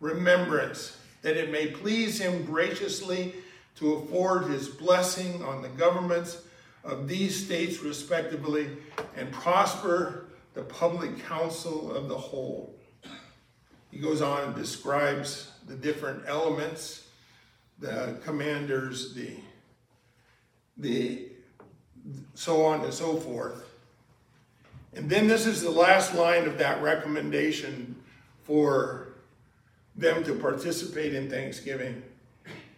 remembrance, 0.00 0.98
that 1.22 1.36
it 1.36 1.50
may 1.50 1.68
please 1.68 2.20
him 2.20 2.44
graciously 2.44 3.34
to 3.76 3.94
afford 3.94 4.44
his 4.44 4.68
blessing 4.68 5.42
on 5.44 5.62
the 5.62 5.68
governments 5.68 6.42
of 6.84 7.08
these 7.08 7.44
states 7.44 7.82
respectively 7.82 8.68
and 9.16 9.30
prosper 9.32 10.26
the 10.54 10.62
public 10.62 11.18
council 11.26 11.94
of 11.94 12.08
the 12.08 12.16
whole. 12.16 12.74
He 13.90 13.98
goes 13.98 14.22
on 14.22 14.44
and 14.44 14.54
describes 14.54 15.50
the 15.66 15.74
different 15.74 16.24
elements, 16.26 17.08
the 17.78 18.18
commanders, 18.24 19.14
the, 19.14 19.36
the 20.76 21.28
so 22.34 22.64
on 22.64 22.82
and 22.82 22.92
so 22.92 23.16
forth. 23.16 23.64
And 24.94 25.10
then 25.10 25.26
this 25.26 25.46
is 25.46 25.60
the 25.60 25.70
last 25.70 26.14
line 26.14 26.46
of 26.46 26.58
that 26.58 26.82
recommendation 26.82 27.96
for 28.44 29.08
them 29.96 30.24
to 30.24 30.34
participate 30.34 31.14
in 31.14 31.28
Thanksgiving. 31.28 32.02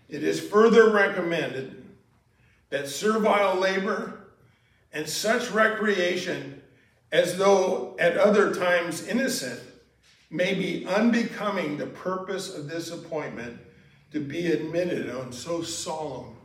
It 0.08 0.24
is 0.24 0.40
further 0.40 0.90
recommended 0.90 1.84
that 2.70 2.88
servile 2.88 3.56
labor 3.56 4.28
and 4.92 5.08
such 5.08 5.50
recreation 5.50 6.62
as 7.12 7.36
though 7.36 7.96
at 7.98 8.16
other 8.16 8.54
times 8.54 9.06
innocent 9.06 9.60
may 10.30 10.54
be 10.54 10.86
unbecoming 10.86 11.78
the 11.78 11.86
purpose 11.86 12.54
of 12.54 12.68
this 12.68 12.90
appointment 12.90 13.58
to 14.12 14.20
be 14.20 14.50
admitted 14.52 15.10
on 15.10 15.32
so 15.32 15.62
solemn 15.62 16.36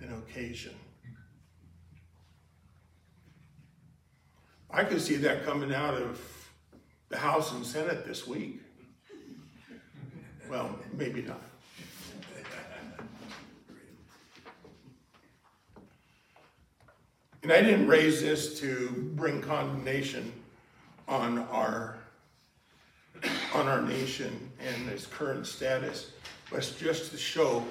an 0.00 0.12
occasion. 0.14 0.74
I 4.70 4.84
could 4.84 5.00
see 5.00 5.16
that 5.16 5.44
coming 5.44 5.72
out 5.72 5.94
of 5.94 6.20
the 7.08 7.16
House 7.16 7.52
and 7.52 7.64
Senate 7.64 8.06
this 8.06 8.26
week. 8.26 8.60
Well, 10.50 10.78
maybe 10.92 11.22
not. 11.22 11.40
And 17.42 17.52
I 17.52 17.62
didn't 17.62 17.86
raise 17.86 18.20
this 18.20 18.60
to 18.60 19.12
bring 19.14 19.40
condemnation 19.40 20.32
on 21.06 21.38
our 21.50 21.96
on 23.54 23.66
our 23.66 23.82
nation 23.82 24.50
and 24.60 24.88
its 24.88 25.06
current 25.06 25.46
status, 25.46 26.12
but 26.50 26.74
just 26.78 27.10
to 27.10 27.16
show 27.16 27.64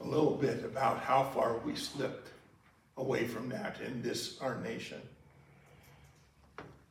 a 0.00 0.04
little 0.04 0.34
bit 0.34 0.64
about 0.64 1.00
how 1.00 1.24
far 1.24 1.56
we 1.58 1.74
slipped 1.74 2.28
away 2.96 3.26
from 3.26 3.48
that 3.48 3.80
in 3.80 4.02
this 4.02 4.38
our 4.40 4.60
nation. 4.60 5.00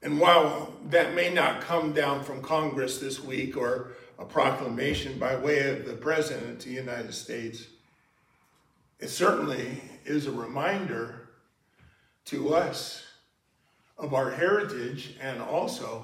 And 0.04 0.20
while 0.20 0.74
that 0.90 1.16
may 1.16 1.34
not 1.34 1.62
come 1.62 1.94
down 1.94 2.26
from 2.26 2.42
Congress 2.42 3.00
this 3.00 3.24
week 3.24 3.56
or 3.56 3.94
a 4.20 4.26
proclamation 4.26 5.18
by 5.18 5.38
way 5.38 5.70
of 5.70 5.86
the 5.86 5.94
President 5.94 6.60
of 6.60 6.64
the 6.66 6.72
United 6.72 7.14
States, 7.14 7.68
it 9.00 9.08
certainly 9.08 9.82
is 10.04 10.28
a 10.28 10.32
reminder 10.32 11.30
to 12.26 12.54
us 12.54 13.06
of 13.98 14.14
our 14.14 14.32
heritage 14.32 15.16
and 15.22 15.42
also 15.42 16.04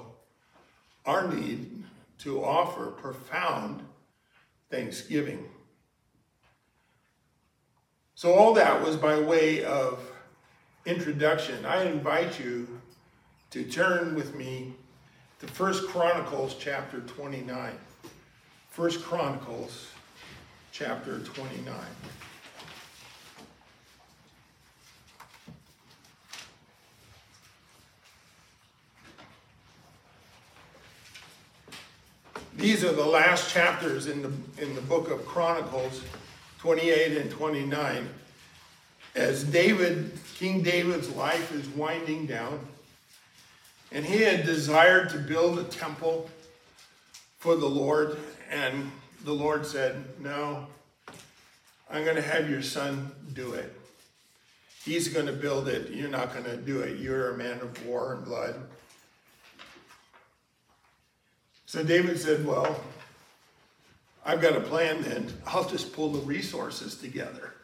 our 1.04 1.28
need 1.28 1.84
to 2.20 2.42
offer 2.42 2.86
profound 2.92 3.82
thanksgiving. 4.70 5.46
So, 8.14 8.32
all 8.32 8.54
that 8.54 8.82
was 8.82 8.96
by 8.96 9.18
way 9.18 9.62
of 9.64 9.98
introduction. 10.86 11.66
I 11.66 11.84
invite 11.84 12.40
you 12.40 12.69
to 13.50 13.64
turn 13.64 14.14
with 14.14 14.34
me 14.36 14.72
to 15.40 15.46
First 15.48 15.88
Chronicles 15.88 16.54
chapter 16.58 17.00
29. 17.00 17.72
First 18.70 19.02
Chronicles 19.02 19.88
chapter 20.70 21.18
29. 21.18 21.74
These 32.56 32.84
are 32.84 32.92
the 32.92 33.04
last 33.04 33.50
chapters 33.50 34.06
in 34.06 34.22
the, 34.22 34.32
in 34.62 34.74
the 34.74 34.82
book 34.82 35.10
of 35.10 35.26
Chronicles 35.26 36.02
28 36.58 37.16
and 37.16 37.30
29. 37.30 38.08
As 39.16 39.42
David, 39.42 40.16
King 40.36 40.62
David's 40.62 41.08
life 41.16 41.52
is 41.52 41.66
winding 41.70 42.26
down, 42.26 42.60
and 43.92 44.04
he 44.04 44.22
had 44.22 44.44
desired 44.44 45.10
to 45.10 45.18
build 45.18 45.58
a 45.58 45.64
temple 45.64 46.28
for 47.38 47.56
the 47.56 47.66
Lord. 47.66 48.18
And 48.50 48.90
the 49.24 49.32
Lord 49.32 49.66
said, 49.66 50.04
No, 50.20 50.66
I'm 51.90 52.04
going 52.04 52.16
to 52.16 52.22
have 52.22 52.48
your 52.48 52.62
son 52.62 53.10
do 53.32 53.52
it. 53.52 53.76
He's 54.84 55.08
going 55.08 55.26
to 55.26 55.32
build 55.32 55.68
it. 55.68 55.90
You're 55.90 56.08
not 56.08 56.32
going 56.32 56.46
to 56.46 56.56
do 56.56 56.80
it. 56.80 56.98
You're 56.98 57.34
a 57.34 57.36
man 57.36 57.60
of 57.60 57.86
war 57.86 58.14
and 58.14 58.24
blood. 58.24 58.54
So 61.66 61.82
David 61.82 62.18
said, 62.18 62.46
Well, 62.46 62.80
I've 64.24 64.40
got 64.40 64.56
a 64.56 64.60
plan 64.60 65.02
then. 65.02 65.32
I'll 65.46 65.68
just 65.68 65.92
pull 65.92 66.10
the 66.12 66.20
resources 66.20 66.96
together. 66.96 67.54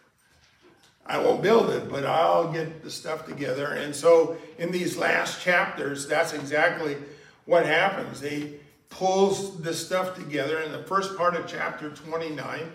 I 1.08 1.18
won't 1.18 1.42
build 1.42 1.70
it, 1.70 1.88
but 1.88 2.04
I'll 2.04 2.52
get 2.52 2.82
the 2.82 2.90
stuff 2.90 3.26
together. 3.26 3.66
And 3.66 3.94
so 3.94 4.36
in 4.58 4.72
these 4.72 4.96
last 4.96 5.40
chapters, 5.40 6.06
that's 6.08 6.32
exactly 6.32 6.96
what 7.44 7.64
happens. 7.64 8.20
He 8.20 8.54
pulls 8.90 9.60
the 9.60 9.72
stuff 9.72 10.16
together. 10.16 10.60
In 10.60 10.72
the 10.72 10.82
first 10.82 11.16
part 11.16 11.36
of 11.36 11.46
chapter 11.46 11.90
29, 11.90 12.72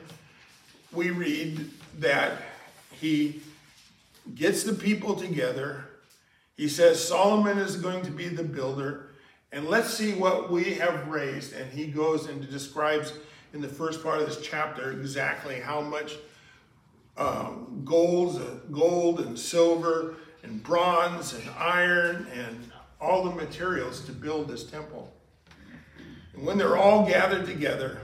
we 0.94 1.12
read 1.12 1.70
that 2.00 2.38
he 2.92 3.42
gets 4.36 4.64
the 4.64 4.74
people 4.74 5.16
together. 5.16 5.86
He 6.56 6.70
says 6.70 7.06
Solomon 7.06 7.58
is 7.58 7.76
going 7.76 8.04
to 8.04 8.12
be 8.12 8.28
the 8.28 8.44
builder. 8.44 9.08
And 9.52 9.68
let's 9.68 9.94
see 9.94 10.14
what 10.14 10.50
we 10.50 10.76
have 10.76 11.08
raised. 11.08 11.54
And 11.54 11.72
he 11.72 11.88
goes 11.88 12.28
and 12.28 12.50
describes 12.50 13.14
in 13.54 13.62
the 13.62 13.68
first 13.68 14.02
part 14.02 14.22
of 14.22 14.28
this 14.28 14.40
chapter 14.42 14.92
exactly 14.92 15.60
how 15.60 15.82
much 15.82 16.16
um, 17.18 17.82
gold, 17.86 18.42
gold 18.72 19.20
and 19.20 19.38
silver 19.38 20.16
and 20.44 20.64
bronze 20.64 21.34
and 21.34 21.50
iron 21.58 22.28
and 22.34 22.72
all 23.00 23.24
the 23.24 23.36
materials 23.36 24.02
to 24.06 24.12
build 24.12 24.48
this 24.48 24.64
temple. 24.64 25.12
And 26.34 26.46
when 26.46 26.58
they're 26.58 26.78
all 26.78 27.06
gathered 27.06 27.46
together, 27.46 28.02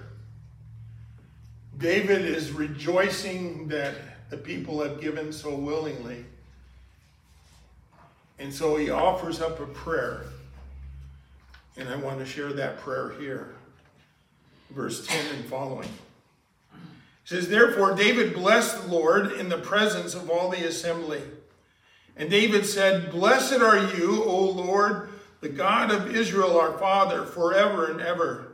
David 1.77 2.25
is 2.25 2.51
rejoicing 2.51 3.67
that 3.67 3.95
the 4.29 4.37
people 4.37 4.81
have 4.81 4.99
given 4.99 5.31
so 5.31 5.55
willingly. 5.55 6.25
And 8.39 8.53
so 8.53 8.75
he 8.75 8.89
offers 8.89 9.41
up 9.41 9.59
a 9.59 9.65
prayer 9.67 10.25
And 11.77 11.89
I 11.89 11.95
want 11.95 12.17
to 12.19 12.25
share 12.25 12.51
that 12.53 12.79
prayer 12.79 13.13
here. 13.19 13.53
Verse 14.71 15.05
10 15.05 15.35
and 15.35 15.45
following. 15.45 15.89
It 17.27 17.31
says, 17.31 17.49
Therefore 17.49 17.93
David 17.93 18.33
blessed 18.33 18.83
the 18.83 18.87
Lord 18.87 19.33
in 19.33 19.49
the 19.49 19.57
presence 19.57 20.15
of 20.15 20.29
all 20.29 20.47
the 20.47 20.65
assembly. 20.65 21.21
And 22.15 22.29
David 22.29 22.65
said, 22.65 23.11
Blessed 23.11 23.59
are 23.59 23.93
you, 23.95 24.23
O 24.23 24.45
Lord, 24.45 25.09
the 25.41 25.49
God 25.49 25.91
of 25.91 26.15
Israel, 26.15 26.57
our 26.57 26.77
Father, 26.77 27.25
forever 27.25 27.91
and 27.91 27.99
ever. 27.99 28.53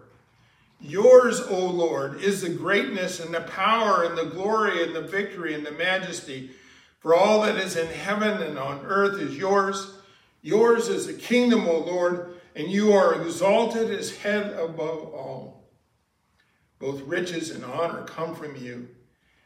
Yours, 0.82 1.40
O 1.40 1.68
Lord, 1.68 2.20
is 2.20 2.42
the 2.42 2.50
greatness 2.50 3.20
and 3.20 3.32
the 3.32 3.42
power 3.42 4.06
and 4.06 4.18
the 4.18 4.26
glory 4.26 4.82
and 4.82 4.96
the 4.96 5.02
victory 5.02 5.54
and 5.54 5.64
the 5.64 5.72
majesty. 5.72 6.50
For 6.98 7.14
all 7.14 7.44
that 7.44 7.58
is 7.58 7.78
in 7.78 7.86
heaven 7.86 8.42
and 8.42 8.58
on 8.58 8.84
earth 8.88 9.22
is 9.22 9.38
yours. 9.38 9.94
Yours 10.42 10.88
is 10.88 11.06
the 11.06 11.14
kingdom, 11.14 11.68
O 11.68 11.78
Lord, 11.78 12.40
and 12.56 12.72
you 12.72 12.92
are 12.92 13.22
exalted 13.22 13.92
as 13.92 14.18
head 14.18 14.52
above 14.54 15.14
all. 15.14 15.63
Both 16.84 17.04
riches 17.04 17.50
and 17.50 17.64
honor 17.64 18.04
come 18.04 18.36
from 18.36 18.58
you, 18.58 18.90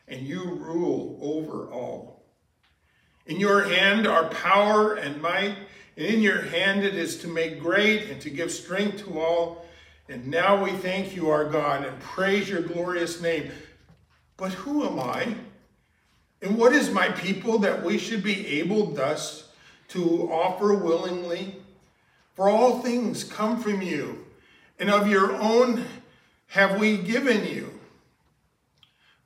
and 0.08 0.26
you 0.26 0.44
rule 0.44 1.20
over 1.22 1.72
all. 1.72 2.24
In 3.28 3.40
your 3.40 3.66
hand 3.66 4.08
are 4.08 4.28
power 4.30 4.96
and 4.96 5.22
might, 5.22 5.56
and 5.96 6.06
in 6.08 6.22
your 6.22 6.42
hand 6.42 6.84
it 6.84 6.96
is 6.96 7.18
to 7.18 7.28
make 7.28 7.60
great 7.60 8.10
and 8.10 8.20
to 8.22 8.32
give 8.32 8.52
strength 8.52 9.06
to 9.06 9.20
all. 9.20 9.68
And 10.10 10.26
now 10.26 10.64
we 10.64 10.72
thank 10.72 11.16
you, 11.16 11.30
our 11.30 11.46
God, 11.46 11.86
and 11.86 12.00
praise 12.00 12.50
your 12.50 12.64
glorious 12.64 13.22
name. 13.22 13.52
But 14.36 14.54
who 14.54 14.84
am 14.88 15.00
I? 15.00 15.36
And 16.42 16.58
what 16.58 16.74
is 16.74 16.90
my 16.90 17.10
people 17.10 17.60
that 17.60 17.84
we 17.84 18.00
should 18.00 18.24
be 18.24 18.48
able 18.60 18.94
thus 18.94 19.50
to 19.90 20.28
offer 20.32 20.74
willingly? 20.74 21.58
For 22.34 22.50
all 22.50 22.80
things 22.80 23.24
come 23.24 23.62
from 23.62 23.84
you, 23.84 24.26
and 24.80 24.90
of 24.90 25.08
your 25.08 25.36
own 25.36 25.86
have 26.48 26.80
we 26.80 26.98
given 26.98 27.46
you. 27.46 27.80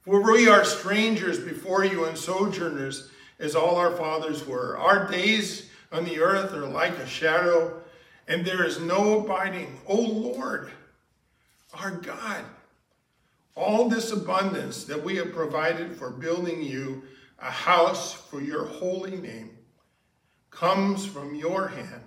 For 0.02 0.22
we 0.22 0.48
are 0.48 0.64
strangers 0.64 1.40
before 1.40 1.86
you 1.86 2.06
and 2.06 2.18
sojourners, 2.18 3.10
as 3.40 3.56
all 3.56 3.76
our 3.76 3.96
fathers 3.96 4.46
were. 4.46 4.78
Our 4.78 5.10
days 5.10 5.70
on 5.92 6.06
the 6.06 6.20
earth 6.20 6.54
are 6.54 6.66
like 6.66 6.98
a 6.98 7.08
shadow 7.08 7.82
and 8.28 8.46
there 8.46 8.64
is 8.64 8.80
no 8.80 9.20
abiding. 9.20 9.78
O 9.88 10.00
Lord, 10.00 10.72
our 11.74 11.92
God, 11.92 12.46
all 13.56 13.90
this 13.90 14.12
abundance 14.12 14.86
that 14.86 15.04
we 15.04 15.18
have 15.18 15.34
provided 15.34 15.96
for 15.96 16.10
building 16.10 16.62
you 16.62 17.04
a 17.40 17.52
house 17.52 18.14
for 18.14 18.40
your 18.40 18.66
holy 18.66 19.18
name 19.18 19.50
comes 20.50 21.06
from 21.06 21.36
your 21.36 21.68
hand 21.68 22.04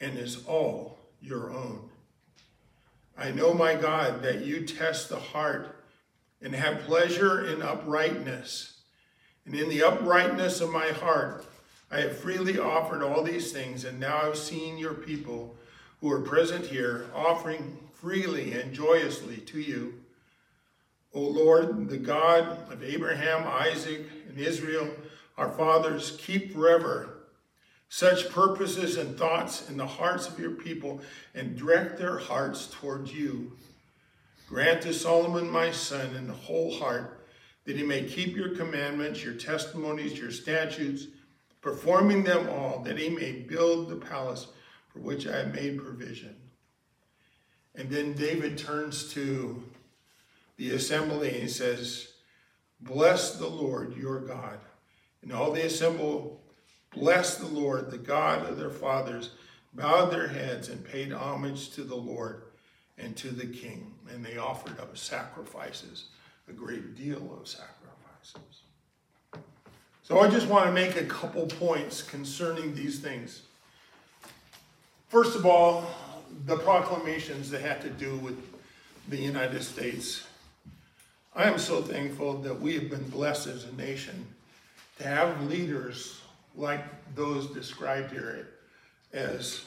and 0.00 0.18
is 0.18 0.44
all 0.46 0.98
your 1.20 1.50
own. 1.50 1.88
I 3.22 3.30
know, 3.30 3.54
my 3.54 3.76
God, 3.76 4.20
that 4.24 4.44
you 4.44 4.66
test 4.66 5.08
the 5.08 5.20
heart 5.20 5.76
and 6.40 6.52
have 6.56 6.80
pleasure 6.80 7.46
in 7.46 7.62
uprightness. 7.62 8.80
And 9.46 9.54
in 9.54 9.68
the 9.68 9.84
uprightness 9.84 10.60
of 10.60 10.72
my 10.72 10.88
heart, 10.88 11.46
I 11.88 12.00
have 12.00 12.16
freely 12.16 12.58
offered 12.58 13.00
all 13.00 13.22
these 13.22 13.52
things, 13.52 13.84
and 13.84 14.00
now 14.00 14.22
I've 14.22 14.36
seen 14.36 14.76
your 14.76 14.94
people 14.94 15.54
who 16.00 16.10
are 16.10 16.20
present 16.20 16.66
here 16.66 17.06
offering 17.14 17.78
freely 17.92 18.54
and 18.54 18.72
joyously 18.72 19.36
to 19.36 19.60
you. 19.60 20.00
O 21.14 21.20
Lord, 21.20 21.90
the 21.90 21.98
God 21.98 22.72
of 22.72 22.82
Abraham, 22.82 23.46
Isaac, 23.46 24.00
and 24.28 24.36
Israel, 24.36 24.90
our 25.38 25.52
fathers, 25.52 26.18
keep 26.20 26.52
forever 26.52 27.11
such 27.94 28.30
purposes 28.30 28.96
and 28.96 29.18
thoughts 29.18 29.68
in 29.68 29.76
the 29.76 29.86
hearts 29.86 30.26
of 30.26 30.38
your 30.38 30.52
people 30.52 30.98
and 31.34 31.58
direct 31.58 31.98
their 31.98 32.16
hearts 32.16 32.68
towards 32.72 33.12
you. 33.12 33.52
Grant 34.48 34.80
to 34.80 34.94
Solomon, 34.94 35.50
my 35.50 35.70
son, 35.70 36.16
in 36.16 36.26
the 36.26 36.32
whole 36.32 36.74
heart, 36.74 37.26
that 37.66 37.76
he 37.76 37.82
may 37.82 38.04
keep 38.04 38.34
your 38.34 38.56
commandments, 38.56 39.22
your 39.22 39.34
testimonies, 39.34 40.18
your 40.18 40.30
statutes, 40.30 41.08
performing 41.60 42.24
them 42.24 42.48
all, 42.48 42.78
that 42.78 42.96
he 42.96 43.10
may 43.10 43.32
build 43.32 43.90
the 43.90 43.96
palace 43.96 44.46
for 44.90 45.00
which 45.00 45.26
I 45.26 45.36
have 45.40 45.54
made 45.54 45.76
provision. 45.76 46.34
And 47.74 47.90
then 47.90 48.14
David 48.14 48.56
turns 48.56 49.12
to 49.12 49.62
the 50.56 50.70
assembly 50.70 51.42
and 51.42 51.50
says, 51.50 52.08
Bless 52.80 53.36
the 53.36 53.48
Lord 53.48 53.94
your 53.98 54.20
God. 54.20 54.60
And 55.20 55.30
all 55.30 55.52
the 55.52 55.66
assemble 55.66 56.41
blessed 56.94 57.40
the 57.40 57.46
Lord, 57.46 57.90
the 57.90 57.98
God 57.98 58.48
of 58.48 58.58
their 58.58 58.70
fathers, 58.70 59.30
bowed 59.74 60.06
their 60.06 60.28
heads 60.28 60.68
and 60.68 60.84
paid 60.84 61.12
homage 61.12 61.70
to 61.70 61.82
the 61.82 61.96
Lord 61.96 62.42
and 62.98 63.16
to 63.16 63.28
the 63.28 63.46
king. 63.46 63.94
And 64.10 64.24
they 64.24 64.36
offered 64.36 64.78
up 64.78 64.96
sacrifices, 64.96 66.06
a 66.48 66.52
great 66.52 66.96
deal 66.96 67.38
of 67.40 67.48
sacrifices. 67.48 68.62
So 70.02 70.20
I 70.20 70.28
just 70.28 70.46
want 70.46 70.66
to 70.66 70.72
make 70.72 70.96
a 70.96 71.04
couple 71.04 71.46
points 71.46 72.02
concerning 72.02 72.74
these 72.74 72.98
things. 72.98 73.42
First 75.08 75.36
of 75.36 75.46
all, 75.46 75.86
the 76.46 76.56
proclamations 76.56 77.50
that 77.50 77.60
had 77.60 77.80
to 77.82 77.90
do 77.90 78.16
with 78.16 78.38
the 79.08 79.16
United 79.16 79.62
States. 79.62 80.26
I 81.34 81.44
am 81.44 81.58
so 81.58 81.82
thankful 81.82 82.38
that 82.38 82.60
we 82.60 82.74
have 82.74 82.90
been 82.90 83.08
blessed 83.08 83.46
as 83.46 83.64
a 83.64 83.74
nation 83.74 84.26
to 84.98 85.06
have 85.06 85.50
leaders 85.50 86.21
like 86.54 87.14
those 87.14 87.48
described 87.48 88.12
here 88.12 88.48
as 89.12 89.64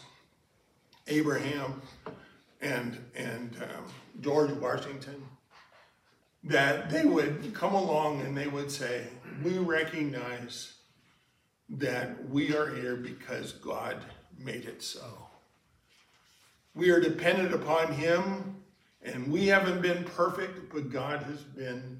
Abraham 1.08 1.82
and, 2.62 2.98
and 3.16 3.58
um, 3.62 3.86
George 4.22 4.52
Washington 4.52 5.24
that 6.46 6.92
they 6.92 7.06
would 7.06 7.54
come 7.54 7.74
along 7.74 8.22
and 8.22 8.38
they 8.38 8.48
would 8.48 8.72
say, 8.72 9.08
We 9.44 9.58
recognize 9.58 10.74
that 11.70 12.30
we 12.30 12.56
are 12.56 12.74
here 12.74 12.96
because 12.96 13.54
God 13.54 13.98
made 14.38 14.66
it 14.66 14.84
so. 14.84 15.28
We 16.76 16.92
are 16.92 17.00
dependent 17.00 17.54
upon 17.54 17.94
Him, 17.94 18.58
and 19.02 19.32
we 19.32 19.48
haven't 19.48 19.82
been 19.82 20.04
perfect, 20.04 20.72
but 20.72 20.92
God 20.92 21.24
has 21.24 21.42
been 21.42 22.00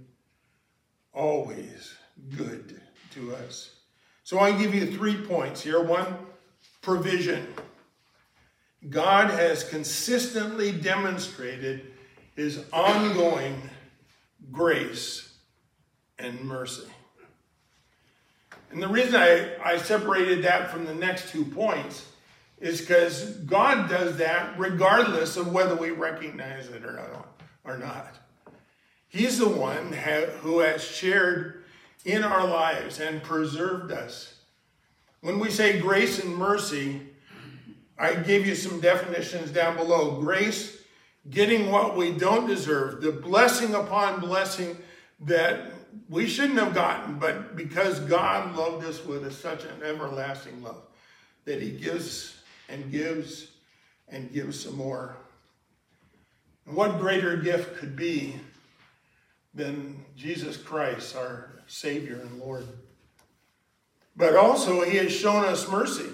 always 1.14 1.96
good 2.38 2.82
to 3.14 3.36
us. 3.36 3.75
So 4.26 4.40
I 4.40 4.58
give 4.58 4.74
you 4.74 4.88
three 4.88 5.16
points 5.16 5.62
here. 5.62 5.80
One, 5.80 6.08
provision. 6.82 7.46
God 8.90 9.30
has 9.30 9.64
consistently 9.64 10.72
demonstrated 10.72 11.94
his 12.36 12.66
ongoing 12.74 13.70
grace 14.52 15.32
and 16.18 16.42
mercy. 16.42 16.88
And 18.72 18.82
the 18.82 18.88
reason 18.88 19.16
I, 19.16 19.58
I 19.64 19.78
separated 19.78 20.44
that 20.44 20.72
from 20.72 20.86
the 20.86 20.96
next 20.96 21.30
two 21.30 21.46
points 21.46 22.08
is 22.60 22.82
because 22.82 23.30
God 23.46 23.88
does 23.92 24.18
that 24.18 24.58
regardless 24.58 25.38
of 25.38 25.54
whether 25.54 25.76
we 25.76 25.92
recognize 25.92 26.70
it 26.70 26.84
or 26.84 26.94
not. 26.94 27.44
Or 27.64 27.78
not. 27.78 28.16
He's 29.08 29.38
the 29.38 29.48
one 29.48 29.94
who 30.42 30.60
has 30.62 30.84
shared 30.84 31.65
in 32.06 32.24
our 32.24 32.48
lives 32.48 33.00
and 33.00 33.22
preserved 33.22 33.92
us. 33.92 34.36
When 35.22 35.40
we 35.40 35.50
say 35.50 35.80
grace 35.80 36.24
and 36.24 36.36
mercy, 36.36 37.02
I 37.98 38.14
gave 38.14 38.46
you 38.46 38.56
some 38.56 38.80
definitions 38.80 39.52
down 39.52 39.76
below. 39.76 40.22
Grace 40.22 40.84
getting 41.30 41.72
what 41.72 41.98
we 41.98 42.12
don't 42.12 42.48
deserve, 42.48 43.02
the 43.02 43.12
blessing 43.12 43.74
upon 43.74 44.20
blessing 44.20 44.78
that 45.22 45.72
we 46.10 46.28
shouldn't 46.28 46.60
have 46.60 46.76
gotten, 46.76 47.18
but 47.18 47.56
because 47.56 48.00
God 48.02 48.56
loved 48.56 48.86
us 48.86 49.04
with 49.04 49.26
a, 49.26 49.32
such 49.32 49.64
an 49.64 49.82
everlasting 49.84 50.62
love, 50.62 50.84
that 51.46 51.62
He 51.62 51.72
gives 51.72 52.38
and 52.70 52.92
gives 52.92 53.48
and 54.10 54.32
gives 54.32 54.60
some 54.60 54.76
more. 54.76 55.16
And 56.68 56.76
what 56.76 57.00
greater 57.00 57.38
gift 57.38 57.78
could 57.78 57.96
be 57.96 58.36
than 59.56 60.04
Jesus 60.16 60.58
Christ, 60.58 61.16
our 61.16 61.55
Savior 61.68 62.20
and 62.22 62.40
Lord? 62.40 62.66
But 64.16 64.36
also, 64.36 64.84
He 64.84 64.98
has 64.98 65.12
shown 65.12 65.46
us 65.46 65.70
mercy. 65.70 66.10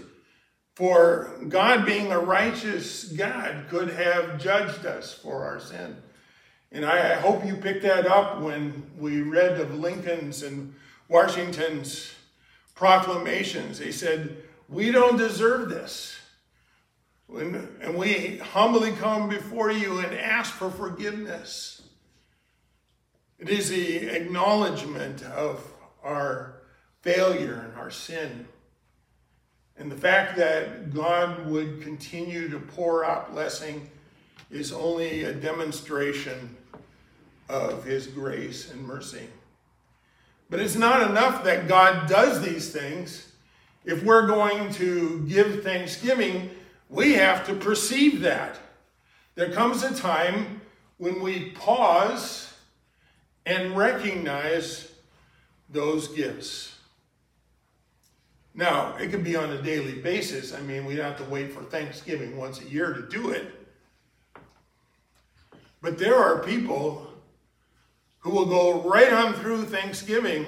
For 0.76 1.30
God, 1.48 1.86
being 1.86 2.12
a 2.12 2.20
righteous 2.20 3.04
God, 3.04 3.66
could 3.70 3.90
have 3.90 4.42
judged 4.42 4.86
us 4.86 5.14
for 5.14 5.44
our 5.46 5.60
sin. 5.60 5.98
And 6.72 6.86
I 6.86 7.16
hope 7.16 7.46
you 7.46 7.56
picked 7.56 7.84
that 7.84 8.08
up 8.08 8.40
when 8.40 8.90
we 8.98 9.22
read 9.22 9.60
of 9.60 9.76
Lincoln's 9.76 10.42
and 10.42 10.74
Washington's 11.10 12.14
proclamations. 12.74 13.80
They 13.80 13.92
said, 13.92 14.38
We 14.70 14.92
don't 14.92 15.18
deserve 15.18 15.70
this. 15.70 16.18
And 17.30 17.96
we 17.96 18.38
humbly 18.38 18.92
come 18.94 19.30
before 19.30 19.72
you 19.72 20.00
and 20.00 20.18
ask 20.18 20.54
for 20.54 20.70
forgiveness. 20.70 21.81
It 23.42 23.50
is 23.50 23.70
the 23.70 24.08
acknowledgement 24.08 25.24
of 25.24 25.66
our 26.04 26.62
failure 27.02 27.66
and 27.68 27.76
our 27.76 27.90
sin. 27.90 28.48
And 29.80 29.92
the 29.92 29.98
fact 29.98 30.38
that 30.38 30.94
God 30.94 31.48
would 31.48 31.82
continue 31.82 32.50
to 32.50 32.60
pour 32.60 33.04
out 33.04 33.32
blessing 33.32 33.90
is 34.52 34.72
only 34.72 35.24
a 35.24 35.34
demonstration 35.34 36.56
of 37.50 37.84
his 37.84 38.06
grace 38.06 38.70
and 38.70 38.86
mercy. 38.86 39.28
But 40.52 40.60
it's 40.60 40.76
not 40.76 41.10
enough 41.10 41.44
that 41.44 41.68
God 41.68 42.08
does 42.08 42.44
these 42.44 42.72
things. 42.72 43.32
If 43.86 44.04
we're 44.04 44.28
going 44.28 44.72
to 44.74 45.26
give 45.28 45.64
thanksgiving, 45.64 46.52
we 46.90 47.14
have 47.14 47.48
to 47.48 47.56
perceive 47.56 48.22
that. 48.22 48.60
There 49.34 49.52
comes 49.52 49.82
a 49.82 49.96
time 49.96 50.62
when 51.00 51.24
we 51.24 51.50
pause 51.54 52.51
and 53.46 53.76
recognize 53.76 54.92
those 55.70 56.08
gifts. 56.10 56.76
Now, 58.54 58.96
it 58.98 59.12
can 59.12 59.24
be 59.24 59.36
on 59.36 59.52
a 59.52 59.62
daily 59.62 59.96
basis. 59.96 60.54
I 60.54 60.62
mean, 60.62 60.86
we 60.86 60.96
don't 60.96 61.06
have 61.06 61.18
to 61.26 61.32
wait 61.32 61.54
for 61.54 61.64
Thanksgiving 61.64 62.36
once 62.36 62.60
a 62.62 62.68
year 62.68 62.94
to 62.94 63.08
do 63.08 63.30
it. 63.30 63.48
But 65.82 65.98
there 65.98 66.16
are 66.16 66.44
people 66.44 67.08
who 68.20 68.32
will 68.32 68.46
go 68.46 68.82
right 68.82 69.12
on 69.12 69.34
through 69.34 69.66
Thanksgiving 69.66 70.46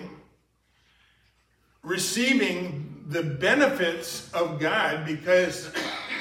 receiving 1.82 3.04
the 3.10 3.24
benefits 3.24 4.32
of 4.34 4.60
God 4.60 5.06
because 5.06 5.72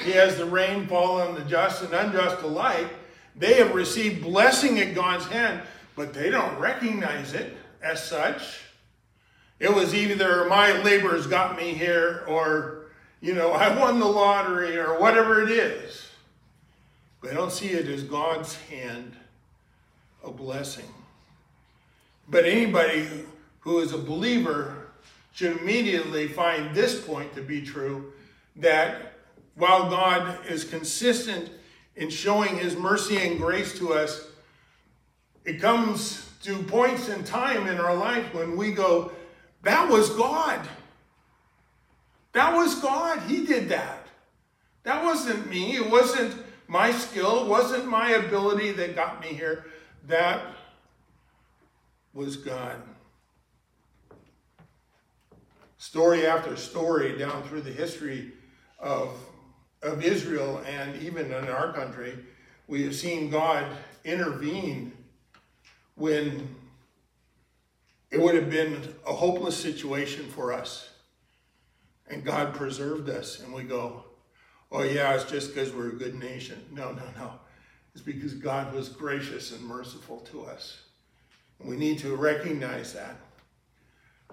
he 0.03 0.11
has 0.11 0.37
the 0.37 0.45
rain 0.45 0.87
fall 0.87 1.21
on 1.21 1.35
the 1.35 1.41
just 1.41 1.83
and 1.83 1.93
unjust 1.93 2.43
alike. 2.43 2.87
They 3.35 3.55
have 3.55 3.73
received 3.73 4.21
blessing 4.21 4.79
at 4.79 4.93
God's 4.93 5.25
hand, 5.25 5.61
but 5.95 6.13
they 6.13 6.29
don't 6.29 6.57
recognize 6.59 7.33
it 7.33 7.55
as 7.81 8.03
such. 8.03 8.61
It 9.59 9.73
was 9.73 9.93
either 9.93 10.45
my 10.45 10.81
labors 10.81 11.27
got 11.27 11.55
me 11.57 11.73
here 11.73 12.23
or, 12.27 12.87
you 13.21 13.33
know, 13.33 13.51
I 13.53 13.77
won 13.77 13.99
the 13.99 14.05
lottery 14.05 14.77
or 14.77 14.99
whatever 14.99 15.41
it 15.41 15.51
is. 15.51 16.07
They 17.21 17.33
don't 17.33 17.51
see 17.51 17.69
it 17.69 17.87
as 17.87 18.03
God's 18.03 18.55
hand 18.63 19.15
a 20.23 20.31
blessing. 20.31 20.91
But 22.29 22.45
anybody 22.45 23.07
who 23.61 23.79
is 23.79 23.93
a 23.93 23.97
believer 23.97 24.87
should 25.33 25.57
immediately 25.57 26.27
find 26.27 26.75
this 26.75 27.03
point 27.03 27.33
to 27.35 27.41
be 27.41 27.61
true 27.61 28.13
that 28.57 29.13
while 29.55 29.89
God 29.89 30.45
is 30.47 30.63
consistent 30.63 31.49
in 31.95 32.09
showing 32.09 32.57
his 32.57 32.75
mercy 32.75 33.17
and 33.17 33.37
grace 33.37 33.77
to 33.79 33.93
us, 33.93 34.27
it 35.45 35.59
comes 35.61 36.29
to 36.43 36.61
points 36.63 37.09
in 37.09 37.23
time 37.23 37.67
in 37.67 37.79
our 37.79 37.95
life 37.95 38.33
when 38.33 38.57
we 38.57 38.71
go, 38.71 39.11
That 39.63 39.89
was 39.89 40.09
God. 40.11 40.59
That 42.33 42.55
was 42.55 42.75
God. 42.75 43.19
He 43.29 43.45
did 43.45 43.69
that. 43.69 44.07
That 44.83 45.03
wasn't 45.03 45.49
me. 45.49 45.75
It 45.75 45.89
wasn't 45.89 46.35
my 46.67 46.91
skill. 46.91 47.45
It 47.45 47.47
wasn't 47.47 47.87
my 47.87 48.11
ability 48.11 48.71
that 48.73 48.95
got 48.95 49.21
me 49.21 49.27
here. 49.27 49.65
That 50.07 50.41
was 52.13 52.35
God. 52.35 52.81
Story 55.77 56.25
after 56.25 56.55
story 56.55 57.17
down 57.17 57.43
through 57.43 57.61
the 57.61 57.71
history 57.71 58.31
of, 58.79 59.09
of 59.81 60.03
Israel 60.03 60.61
and 60.65 61.01
even 61.01 61.31
in 61.31 61.49
our 61.49 61.73
country, 61.73 62.17
we 62.67 62.83
have 62.83 62.95
seen 62.95 63.29
God 63.29 63.65
intervene 64.03 64.93
when 65.95 66.55
it 68.11 68.21
would 68.21 68.35
have 68.35 68.49
been 68.49 68.93
a 69.07 69.13
hopeless 69.13 69.57
situation 69.57 70.25
for 70.25 70.53
us. 70.53 70.89
And 72.07 72.23
God 72.23 72.53
preserved 72.53 73.09
us. 73.09 73.39
And 73.39 73.53
we 73.53 73.63
go, 73.63 74.03
oh, 74.71 74.83
yeah, 74.83 75.13
it's 75.15 75.29
just 75.29 75.53
because 75.53 75.73
we're 75.73 75.89
a 75.89 75.95
good 75.95 76.15
nation. 76.15 76.63
No, 76.71 76.91
no, 76.91 77.03
no. 77.15 77.33
It's 77.93 78.03
because 78.03 78.33
God 78.33 78.73
was 78.73 78.89
gracious 78.89 79.51
and 79.51 79.63
merciful 79.63 80.19
to 80.31 80.43
us. 80.43 80.81
And 81.59 81.69
We 81.69 81.75
need 81.75 81.99
to 81.99 82.15
recognize 82.15 82.93
that. 82.93 83.15